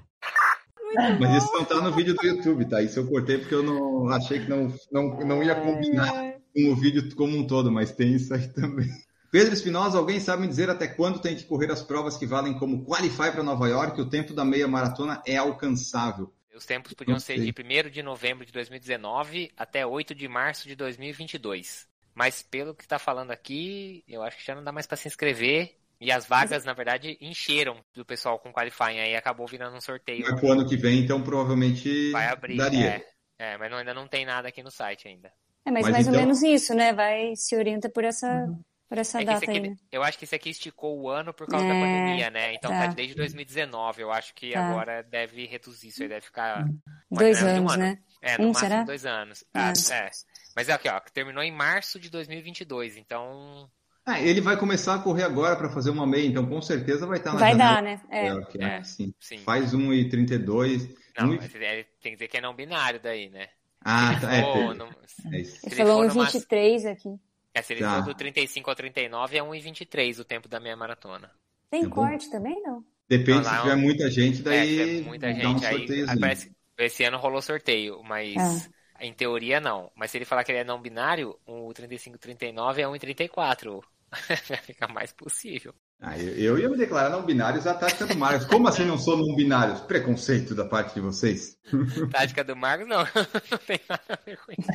[0.95, 1.37] Muito Mas bom.
[1.37, 2.83] isso não tá no vídeo do YouTube, tá?
[2.83, 6.37] Isso eu cortei porque eu não achei que não, não, não ia combinar é.
[6.55, 8.89] com o vídeo como um todo, mas tem isso aí também.
[9.33, 12.53] Pedro Espinosa, alguém sabe me dizer até quando tem que correr as provas que valem
[12.59, 13.99] como Qualify para Nova York?
[13.99, 16.31] O tempo da meia maratona é alcançável.
[16.55, 20.77] Os tempos podiam ser de 1 de novembro de 2019 até 8 de março de
[20.77, 21.87] 2022.
[22.15, 25.09] Mas pelo que está falando aqui, eu acho que já não dá mais para se
[25.09, 25.77] inscrever.
[26.01, 30.25] E as vagas, na verdade, encheram do pessoal com qualifying, aí acabou virando um sorteio.
[30.29, 33.05] Mas pro ano que vem, então provavelmente vai abrir, daria.
[33.39, 35.33] É, é mas não, ainda não tem nada aqui no site ainda.
[35.65, 36.19] É, mas, mas mais então...
[36.19, 36.93] ou menos isso, né?
[36.93, 38.61] Vai se orienta por essa, uhum.
[38.93, 39.77] Por essa é data aqui, aí.
[39.91, 42.53] Eu acho que esse aqui esticou o ano por causa é, da pandemia, né?
[42.53, 44.03] Então tá, tá desde 2019.
[44.03, 44.67] Eu acho que tá.
[44.67, 46.69] agora deve reduzir isso aí, deve ficar.
[47.11, 47.83] Dois anos, um ano.
[47.85, 47.99] né?
[48.21, 48.83] É, no um, máximo será?
[48.83, 49.45] dois anos.
[49.55, 50.11] Ah, é.
[50.55, 53.67] Mas é aqui, ó, terminou em março de 2022, então
[54.05, 57.17] ah, ele vai começar a correr agora para fazer uma meia, então com certeza vai
[57.17, 57.75] estar na Vai janela.
[57.75, 58.01] dar, né?
[58.11, 58.27] É.
[58.27, 59.15] é, é sim.
[59.19, 59.39] sim.
[59.39, 60.95] Faz 1,32.
[61.19, 61.37] Não, 1...
[61.37, 63.49] mas ele tem que dizer que é não binário daí, né?
[63.81, 64.35] Ah, tá.
[64.35, 64.85] É, for, no...
[65.33, 65.65] é isso.
[65.65, 67.19] Ele falou 1,23 aqui.
[67.55, 67.97] É, se ele tá.
[67.97, 71.31] for do 35 ao 39, é 1,23 o tempo da meia maratona.
[71.71, 72.85] Tem é corte também, não?
[73.09, 74.81] Depende não, se tiver muita gente, daí.
[74.81, 78.37] É, se muita gente, um aí, aí parece, esse ano rolou sorteio, mas.
[78.37, 78.83] Ah.
[79.01, 79.91] Em teoria, não.
[79.97, 83.81] Mas se ele falar que ele é não binário, o 3539 é 1,34.
[84.63, 85.75] Fica mais possível.
[86.01, 88.47] Ah, eu, eu, ia me declarar não binários a tática do Marcos.
[88.47, 89.81] Como assim não sou não binários?
[89.81, 91.59] Preconceito da parte de vocês?
[92.13, 93.03] tática do Marcos, não.
[93.51, 94.69] Não tem nada a ver com isso.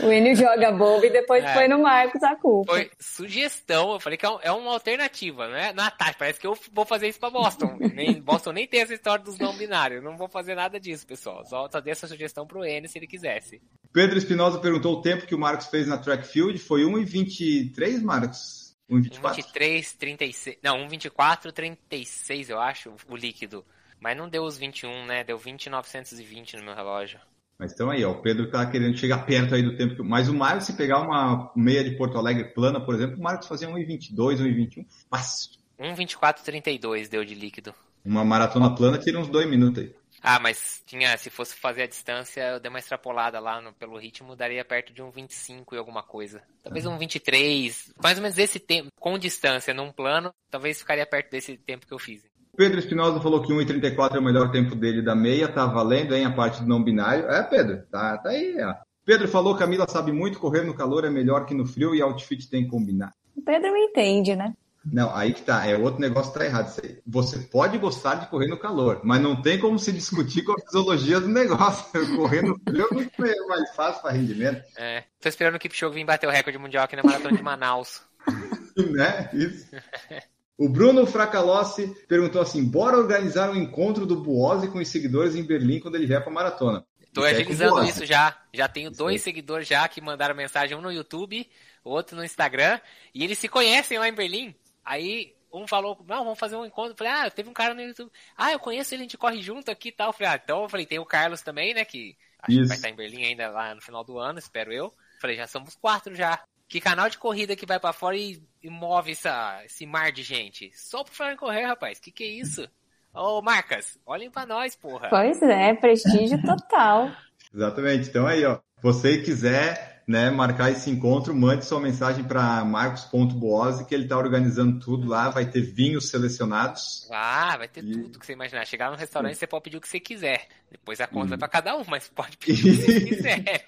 [0.00, 1.54] O Enio joga bomba e depois é.
[1.54, 2.72] põe no Marcos a culpa.
[2.72, 5.72] Foi sugestão, eu falei que é, é uma alternativa, não é?
[5.72, 7.78] Na tática, parece que eu vou fazer isso pra Boston.
[7.94, 10.02] Nem, Boston nem tem essa história dos não binários.
[10.02, 11.44] Não vou fazer nada disso, pessoal.
[11.44, 13.60] Só, só dei essa sugestão pro Enio se ele quisesse.
[13.92, 16.58] Pedro Espinosa perguntou o tempo que o Marcos fez na track field.
[16.58, 18.74] Foi 1,23, Marcos?
[18.90, 20.58] 1,23, 36.
[20.62, 23.64] Não, 1,24, 36, eu acho, o líquido.
[24.00, 25.22] Mas não deu os 21, né?
[25.22, 27.20] Deu 20,920 no meu relógio.
[27.58, 29.96] Mas então aí, ó, o Pedro tá querendo chegar perto aí do tempo.
[29.96, 33.22] que- Mas o Marcos, se pegar uma meia de Porto Alegre plana, por exemplo, o
[33.22, 35.50] Marcos fazia 1,22, 1,21 fácil.
[35.78, 37.74] 1,24,32 deu de líquido.
[38.04, 39.94] Uma maratona plana tira uns dois minutos aí.
[40.24, 43.98] Ah, mas tinha, se fosse fazer a distância, eu dei uma extrapolada lá no- pelo
[43.98, 46.42] ritmo, daria perto de um 25 e alguma coisa.
[46.62, 51.30] Talvez um 23, mais ou menos esse tempo, com distância, num plano, talvez ficaria perto
[51.30, 52.22] desse tempo que eu fiz.
[52.54, 56.26] Pedro Espinosa falou que 1,34 é o melhor tempo dele da meia, tá valendo, hein,
[56.26, 57.24] a parte do não binário.
[57.30, 58.74] É, Pedro, tá, tá aí, ó.
[59.06, 62.48] Pedro falou, Camila sabe muito, correr no calor é melhor que no frio e outfit
[62.50, 63.12] tem que combinar.
[63.34, 64.52] O Pedro me entende, né?
[64.84, 66.98] Não, aí que tá, é outro negócio que tá errado isso aí.
[67.06, 70.60] Você pode gostar de correr no calor, mas não tem como se discutir com a
[70.60, 71.86] fisiologia do negócio.
[72.16, 76.26] Correr no frio é mais fácil para rendimento, É, tô esperando o Kipchoge vir bater
[76.26, 78.02] o recorde mundial aqui na maratona de Manaus.
[78.90, 79.30] né?
[79.32, 79.68] Isso.
[80.58, 85.42] O Bruno Fracalossi perguntou assim: bora organizar um encontro do Buose com os seguidores em
[85.42, 86.86] Berlim quando ele vier para maratona.
[86.98, 87.90] Aí é com agilizando Buose.
[87.90, 88.36] isso já.
[88.54, 89.18] Já tenho Isso dois aí.
[89.18, 91.48] seguidores já que mandaram mensagem, um no YouTube,
[91.84, 92.80] outro no Instagram,
[93.14, 94.54] e eles se conhecem lá em Berlim.
[94.84, 96.92] Aí um falou, não, vamos fazer um encontro.
[96.92, 98.10] Eu falei, ah, teve um cara no YouTube.
[98.36, 100.08] Ah, eu conheço ele, a gente corre junto aqui e tal.
[100.08, 101.84] Eu falei, ah, então eu falei, tem o Carlos também, né?
[101.84, 102.68] Que acho que Isso.
[102.68, 104.92] vai estar em Berlim ainda lá no final do ano, espero eu.
[105.20, 106.42] Falei, já somos quatro já.
[106.72, 110.22] Que canal de corrida que vai pra fora e, e move essa, esse mar de
[110.22, 110.70] gente?
[110.74, 111.98] Só falar em correr, rapaz.
[112.00, 112.66] Que que é isso?
[113.12, 115.10] Ô, Marcas, olhem pra nós, porra.
[115.10, 117.10] Pois é, prestígio total.
[117.54, 118.08] Exatamente.
[118.08, 123.94] Então aí, ó, você quiser né, marcar esse encontro, mande sua mensagem para marcos.boose, que
[123.94, 127.06] ele está organizando tudo lá, vai ter vinhos selecionados.
[127.12, 128.64] Ah, vai ter E- tudo que você imaginar.
[128.66, 130.48] Chegar no restaurante, você pode pedir o que você quiser.
[130.70, 131.28] Depois a conta Hum.
[131.28, 133.66] vai pra cada um, mas pode pedir o que você quiser.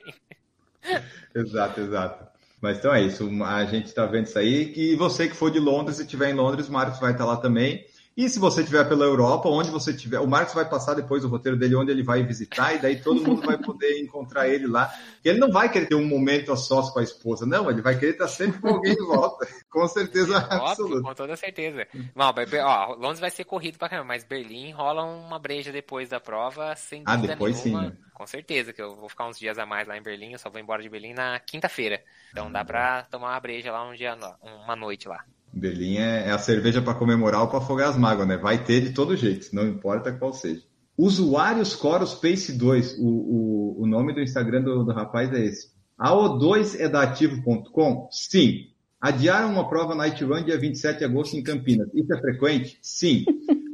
[1.35, 2.34] Exato, exato.
[2.65, 4.73] Mas então é isso, a gente está vendo isso aí.
[4.75, 7.37] E você que for de Londres, se estiver em Londres, o Marcos vai estar lá
[7.37, 7.85] também.
[8.17, 11.29] E se você estiver pela Europa, onde você estiver, o Marcos vai passar depois o
[11.29, 14.93] roteiro dele onde ele vai visitar, e daí todo mundo vai poder encontrar ele lá.
[15.25, 17.83] E ele não vai querer ter um momento a sós com a esposa, não, ele
[17.83, 21.03] vai querer estar sempre com alguém de volta, com certeza Óbvio, absoluta.
[21.03, 21.87] com toda certeza.
[22.15, 22.33] Não,
[22.65, 26.77] ó, Londres vai ser corrido pra caramba, mas Berlim rola uma breja depois da prova,
[26.77, 27.89] sem Ah, dúvida depois sim, nenhuma.
[27.91, 27.97] né?
[28.15, 30.49] Com certeza, que eu vou ficar uns dias a mais lá em Berlim, eu só
[30.49, 32.01] vou embora de Berlim na quinta-feira.
[32.31, 35.25] Então dá pra tomar uma breja lá um dia, uma noite lá.
[35.55, 38.37] Berlim é, é a cerveja para comemorar ou para afogar as mágoas, né?
[38.37, 40.63] Vai ter de todo jeito, não importa qual seja.
[40.97, 45.73] Usuários Coros Pace 2, o, o, o nome do Instagram do, do rapaz é esse.
[45.99, 48.09] A O2 é da ativo.com?
[48.11, 48.69] Sim.
[49.01, 51.89] Adiaram uma prova Night Run dia 27 de agosto em Campinas.
[51.95, 52.79] Isso é frequente?
[52.81, 53.25] Sim.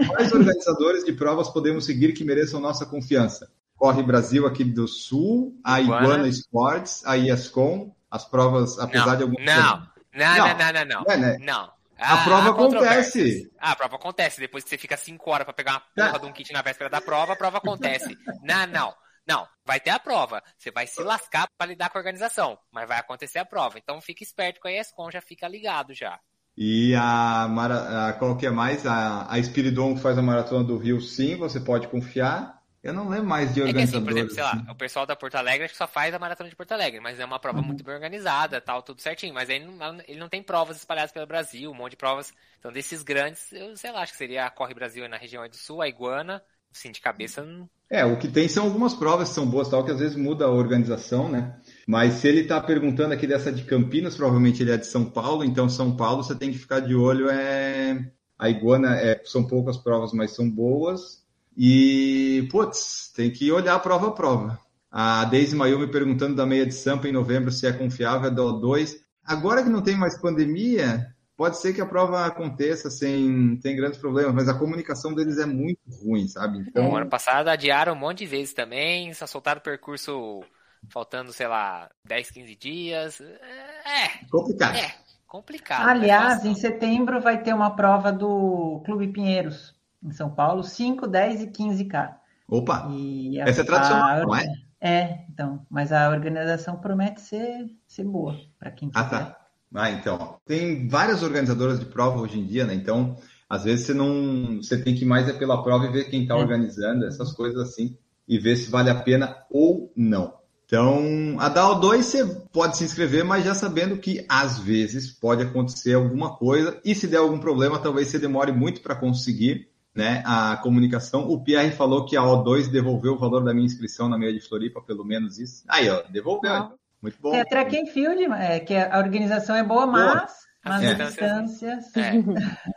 [0.07, 3.51] Quais organizadores de provas podemos seguir que mereçam nossa confiança?
[3.77, 6.29] Corre Brasil aqui do Sul, a Iguana.
[6.29, 9.47] Sports, a ESCOM, as provas, apesar Não, de algumas...
[9.47, 10.49] não, não, Não.
[10.49, 11.13] não, não, não, não.
[11.13, 11.37] É, né?
[11.41, 11.73] Não.
[11.99, 13.51] A Ah, prova acontece.
[13.61, 14.41] Ah, a prova acontece.
[14.41, 16.19] Depois que você fica 5 horas pra pegar uma porra Tá.
[16.19, 18.17] de um kit na véspera da prova, a prova acontece.
[18.43, 18.95] não, não.
[19.29, 20.43] Não, vai ter a prova.
[20.57, 23.79] Você vai se lascar pra lidar com a organização, mas vai acontecer a prova.
[23.79, 26.19] Então fica esperto com a ESCOM, já fica ligado já.
[26.57, 28.87] E a, mara, a qual que é mais?
[28.87, 32.60] A, a que faz a maratona do Rio, sim, você pode confiar.
[32.83, 34.03] Eu não lembro mais de É que assim, organizadores.
[34.03, 34.67] por exemplo, sei lá, assim.
[34.71, 37.21] o pessoal da Porto Alegre acho que só faz a maratona de Porto Alegre, mas
[37.21, 39.35] é uma prova muito bem organizada, tal, tudo certinho.
[39.35, 42.33] Mas aí não- ele não tem provas espalhadas pelo Brasil, um monte de provas.
[42.59, 45.57] Então, desses grandes, eu sei lá, acho que seria a Corre Brasil na região do
[45.57, 46.43] Sul, a Iguana.
[46.73, 49.85] Sim, de cabeça, não- É, o que tem são algumas provas que são boas, tal,
[49.85, 51.59] que às vezes muda a organização, né?
[51.89, 55.43] Mas se ele está perguntando aqui dessa de Campinas, provavelmente ele é de São Paulo,
[55.45, 57.29] então São Paulo você tem que ficar de olho.
[57.29, 58.13] É...
[58.39, 59.21] A Iguana é...
[59.25, 61.20] são poucas provas, mas são boas.
[61.63, 64.59] E, putz, tem que olhar prova a prova.
[64.91, 68.41] A Daisy Mayumi perguntando da meia de Sampa em novembro se é confiável, é da
[68.41, 68.95] O2.
[69.23, 73.99] Agora que não tem mais pandemia, pode ser que a prova aconteça sem, sem grandes
[73.99, 76.61] problemas, mas a comunicação deles é muito ruim, sabe?
[76.61, 80.43] Então, Então, ano passado adiaram um monte de vezes também, só soltaram o percurso
[80.89, 83.21] faltando, sei lá, 10, 15 dias.
[83.21, 84.77] É, complicado.
[84.77, 84.95] é,
[85.27, 85.83] complicado.
[85.83, 90.63] não é Aliás, em setembro vai ter uma prova do Clube Pinheiros, em São Paulo,
[90.65, 92.21] 5, 10 e 15K.
[92.49, 94.45] Opa, E a- essa é tradicional, não é?
[94.81, 99.09] É, então, mas a organização promete ser, ser boa para quem Ah, quiser.
[99.09, 99.37] tá.
[99.75, 100.37] Ah, então.
[100.45, 102.75] Tem várias organizadoras de prova hoje em dia, né?
[102.75, 103.17] Então,
[103.49, 104.57] às vezes você não.
[104.57, 106.37] Você tem que ir mais é pela prova e ver quem está É.
[106.37, 107.97] organizando, essas coisas assim,
[108.27, 110.39] e ver se vale a pena ou não.
[110.67, 115.43] Então, a da O2 você pode se inscrever, mas já sabendo que às vezes pode
[115.43, 120.23] acontecer alguma coisa, e se der algum problema, talvez você demore muito para conseguir né,
[120.25, 121.29] a comunicação.
[121.29, 124.41] O Pierre falou que a O2 devolveu o valor da minha inscrição na meia de
[124.41, 125.65] Floripa, pelo menos isso.
[125.69, 126.53] Aí, ó, devolveu.
[126.53, 126.57] Ah.
[126.67, 126.81] então.
[127.03, 127.35] Muito bom.
[127.35, 130.33] É track and field, é, que a organização é boa, mas,
[130.63, 130.93] mas É.
[130.93, 131.85] as distâncias.
[131.97, 132.11] É,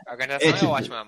[0.07, 1.05] a organização É é, tipo- ótima,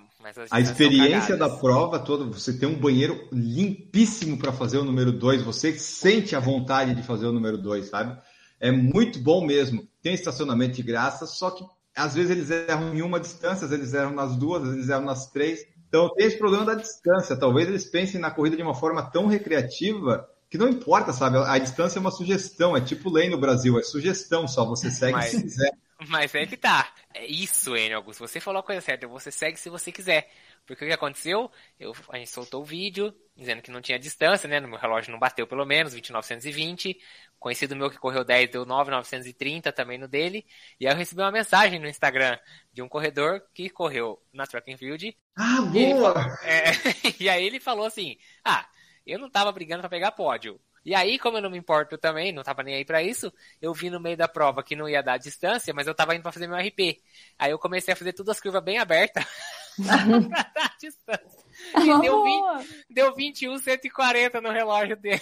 [0.51, 5.43] a experiência da prova toda, você tem um banheiro limpíssimo para fazer o número 2,
[5.43, 8.19] você sente a vontade de fazer o número 2, sabe?
[8.59, 9.87] É muito bom mesmo.
[10.01, 11.63] Tem estacionamento de graça, só que
[11.95, 14.79] às vezes eles erram em uma distância, às vezes eles erram nas duas, às vezes
[14.83, 15.59] eles erram nas três.
[15.95, 17.37] Então tem esse problema da distância.
[17.37, 21.37] Talvez eles pensem na corrida de uma forma tão recreativa que não importa, sabe?
[21.37, 25.13] A distância é uma sugestão, é tipo lei no Brasil, é sugestão só, você segue
[25.13, 25.31] Mas...
[25.31, 25.71] se quiser.
[26.07, 26.93] Mas é que tá.
[27.13, 28.19] É isso, Enio Augusto.
[28.19, 29.07] Você falou a coisa certa.
[29.07, 30.29] Você segue se você quiser.
[30.65, 31.49] Porque o que aconteceu?
[31.79, 34.59] Eu, a gente soltou o vídeo dizendo que não tinha distância, né?
[34.59, 36.97] No meu relógio não bateu pelo menos, 2920.
[37.39, 40.45] Conhecido meu que correu 10 deu 9,930 também no dele.
[40.79, 42.37] E aí eu recebi uma mensagem no Instagram
[42.73, 45.15] de um corredor que correu na Track and Field.
[45.37, 46.39] Ah, boa!
[46.43, 46.71] E, é,
[47.23, 48.67] e aí ele falou assim: Ah,
[49.05, 50.59] eu não tava brigando para pegar pódio.
[50.85, 53.73] E aí, como eu não me importo também, não tava nem aí para isso, eu
[53.73, 56.31] vi no meio da prova que não ia dar distância, mas eu tava indo para
[56.31, 57.01] fazer meu RP.
[57.39, 59.25] Aí eu comecei a fazer todas as curvas bem abertas
[59.83, 61.43] pra dar distância.
[61.79, 65.21] E deu, 20, deu 21, 140 no relógio dele.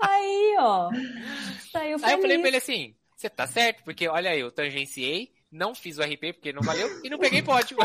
[0.00, 0.90] Aí, ó.
[1.70, 2.04] Saiu feliz.
[2.04, 5.74] Aí eu falei pra ele assim, você tá certo, porque olha aí, eu tangenciei, não
[5.74, 7.76] fiz o RP porque não valeu e não peguei pódio.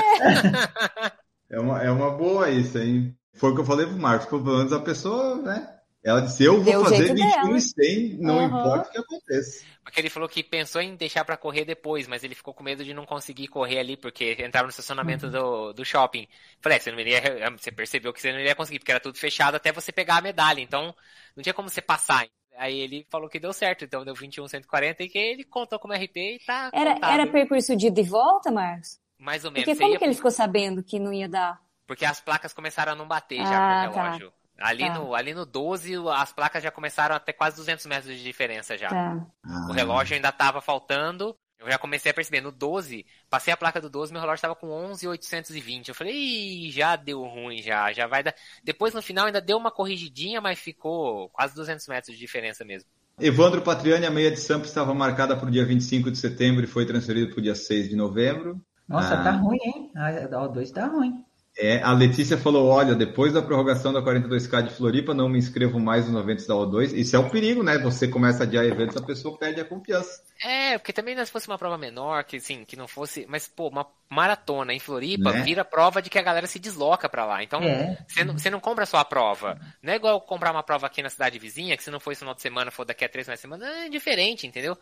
[1.49, 3.15] É, uma, é uma boa isso, hein?
[3.33, 5.74] Foi o que eu falei pro Marcos, pelo menos a pessoa, né?
[6.05, 8.45] Ela disse, eu vou Deu fazer 21 e 100, não uhum.
[8.45, 9.65] importa o que aconteça.
[9.83, 12.85] Porque ele falou que pensou em deixar para correr depois, mas ele ficou com medo
[12.85, 15.31] de não conseguir correr ali, porque entrava no estacionamento uhum.
[15.31, 16.27] do, do shopping.
[16.61, 17.21] Falei, é, você não iria,
[17.57, 20.21] você percebeu que você não iria conseguir, porque era tudo fechado até você pegar a
[20.21, 20.93] medalha, então
[21.35, 22.27] não tinha como você passar.
[22.55, 25.95] Aí ele falou que deu certo, então deu 21, 140 e que ele contou como
[25.95, 26.69] RP e tá.
[26.71, 28.99] Era, era percurso de ida e volta, Marcos?
[29.17, 29.65] Mais ou menos.
[29.65, 29.97] Porque como ia...
[29.97, 31.59] que ele ficou sabendo que não ia dar?
[31.87, 34.03] Porque as placas começaram a não bater ah, já com o tá.
[34.03, 34.29] relógio.
[34.29, 34.44] Tá.
[34.57, 34.93] Ali, tá.
[34.99, 38.77] no, ali no 12, as placas já começaram a ter quase 200 metros de diferença
[38.77, 38.89] já.
[38.89, 39.27] Tá.
[39.69, 41.35] O relógio ainda estava faltando.
[41.59, 42.41] Eu já comecei a perceber.
[42.41, 45.89] No 12, passei a placa do 12, meu relógio estava com 11,820.
[45.89, 47.91] Eu falei, Ih, já deu ruim, já.
[47.91, 48.35] Já vai dar.
[48.63, 52.89] Depois, no final, ainda deu uma corrigidinha, mas ficou quase 200 metros de diferença mesmo.
[53.19, 56.67] Evandro Patriani, a meia de Sampa estava marcada para o dia 25 de setembro e
[56.67, 58.61] foi transferido para o dia 6 de novembro.
[58.87, 59.23] Nossa, ah.
[59.23, 59.91] tá ruim, hein?
[59.95, 61.23] A O2 tá ruim.
[61.57, 65.79] É, a Letícia falou: olha, depois da prorrogação da 42K de Floripa, não me inscrevo
[65.79, 66.93] mais no eventos da O2.
[66.93, 67.77] Isso é o um perigo, né?
[67.77, 70.21] Você começa a adiar eventos, a pessoa perde a confiança.
[70.43, 73.25] É, porque também se fosse uma prova menor, que assim, que não fosse.
[73.29, 75.43] Mas, pô, uma maratona em Floripa né?
[75.43, 77.41] vira prova de que a galera se desloca para lá.
[77.41, 77.97] Então, é.
[78.05, 79.57] você, não, você não compra só a prova.
[79.81, 82.19] Não é igual comprar uma prova aqui na cidade vizinha, que se não for esse
[82.19, 84.77] final de semana, for daqui a três mais semana, é diferente, entendeu?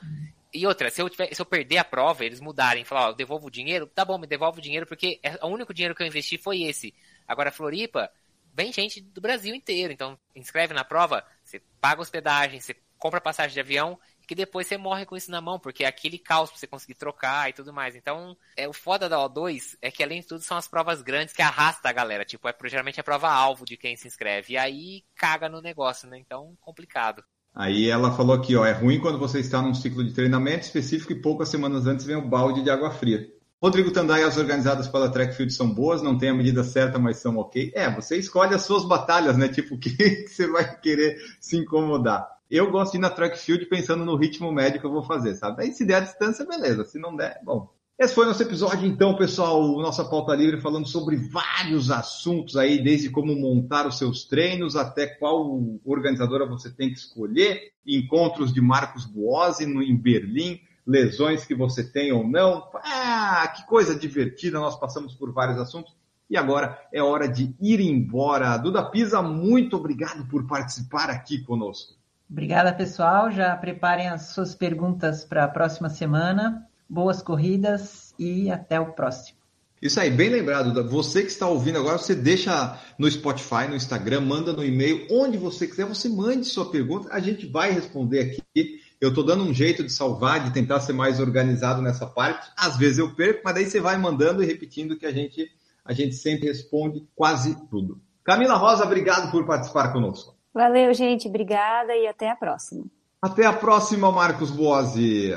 [0.53, 3.15] E outra, se eu, tiver, se eu perder a prova, eles mudarem, falar, ó, eu
[3.15, 6.03] devolvo o dinheiro, tá bom, me devolve o dinheiro, porque é, o único dinheiro que
[6.03, 6.93] eu investi foi esse.
[7.27, 8.11] Agora, Floripa,
[8.53, 13.53] vem gente do Brasil inteiro, então inscreve na prova, você paga hospedagem, você compra passagem
[13.53, 16.59] de avião, que depois você morre com isso na mão, porque é aquele caos pra
[16.59, 17.95] você conseguir trocar e tudo mais.
[17.95, 21.33] Então, é o foda da O2 é que além de tudo são as provas grandes
[21.33, 24.57] que arrasta a galera, tipo, é geralmente a prova alvo de quem se inscreve, e
[24.57, 26.17] aí caga no negócio, né?
[26.17, 27.23] Então, complicado.
[27.55, 31.11] Aí ela falou aqui, ó, é ruim quando você está num ciclo de treinamento específico
[31.11, 33.31] e poucas semanas antes vem o balde de água fria.
[33.61, 37.17] Rodrigo Tandai, as organizadas pela Track Field são boas, não tem a medida certa, mas
[37.17, 37.71] são ok.
[37.73, 39.47] É, você escolhe as suas batalhas, né?
[39.47, 42.27] Tipo, o que, que você vai querer se incomodar.
[42.49, 45.35] Eu gosto de ir na Track Field pensando no ritmo médio que eu vou fazer,
[45.35, 45.63] sabe?
[45.63, 46.83] Aí se der a distância, beleza.
[46.83, 47.73] Se não der, bom.
[47.99, 53.11] Esse foi nosso episódio, então, pessoal, nossa pauta livre, falando sobre vários assuntos aí, desde
[53.11, 59.05] como montar os seus treinos até qual organizadora você tem que escolher, encontros de Marcos
[59.05, 62.67] Buozzi em Berlim, lesões que você tem ou não.
[62.83, 65.95] Ah, que coisa divertida, nós passamos por vários assuntos.
[66.27, 68.57] E agora é hora de ir embora.
[68.57, 71.93] Duda Pisa, muito obrigado por participar aqui conosco.
[72.27, 73.29] Obrigada, pessoal.
[73.29, 79.37] Já preparem as suas perguntas para a próxima semana boas corridas e até o próximo.
[79.81, 80.87] Isso aí, bem lembrado.
[80.87, 85.37] Você que está ouvindo agora, você deixa no Spotify, no Instagram, manda no e-mail, onde
[85.37, 88.79] você quiser, você mande sua pergunta, a gente vai responder aqui.
[89.01, 92.49] Eu estou dando um jeito de salvar, de tentar ser mais organizado nessa parte.
[92.55, 95.51] Às vezes eu perco, mas daí você vai mandando e repetindo que a gente,
[95.83, 97.99] a gente sempre responde quase tudo.
[98.23, 100.33] Camila Rosa, obrigado por participar conosco.
[100.53, 101.27] Valeu, gente.
[101.27, 102.85] Obrigada e até a próxima.
[103.21, 105.33] Até a próxima, Marcos Boazzi.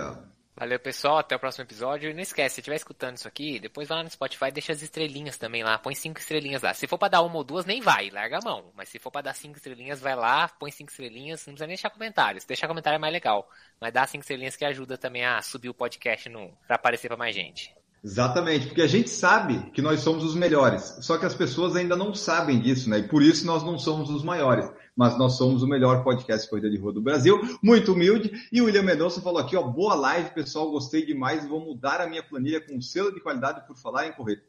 [0.56, 1.18] Valeu, pessoal.
[1.18, 2.10] Até o próximo episódio.
[2.10, 4.80] E não esquece, se estiver escutando isso aqui, depois vai lá no Spotify deixa as
[4.80, 5.78] estrelinhas também lá.
[5.78, 6.72] Põe cinco estrelinhas lá.
[6.72, 8.72] Se for pra dar uma ou duas, nem vai, larga a mão.
[8.74, 11.46] Mas se for pra dar cinco estrelinhas, vai lá, põe cinco estrelinhas.
[11.46, 12.42] Não precisa nem deixar comentários.
[12.44, 13.46] Se deixar comentário é mais legal.
[13.78, 17.18] Mas dá cinco estrelinhas que ajuda também a subir o podcast no, pra aparecer pra
[17.18, 17.75] mais gente.
[18.04, 21.96] Exatamente, porque a gente sabe que nós somos os melhores, só que as pessoas ainda
[21.96, 22.98] não sabem disso, né?
[22.98, 26.70] E por isso nós não somos os maiores mas nós somos o melhor podcast Corrida
[26.70, 28.32] de Rua do Brasil, muito humilde.
[28.50, 32.08] E o William Mendonça falou aqui, ó, boa live, pessoal, gostei demais, vou mudar a
[32.08, 34.42] minha planilha com selo de qualidade por falar em correr.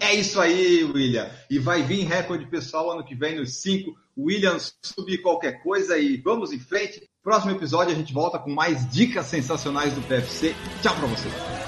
[0.00, 1.28] É isso aí, William.
[1.50, 3.92] E vai vir recorde pessoal ano que vem nos 5.
[4.16, 7.02] William, subir qualquer coisa e vamos em frente.
[7.22, 10.54] Próximo episódio a gente volta com mais dicas sensacionais do PFC.
[10.80, 11.67] Tchau pra vocês.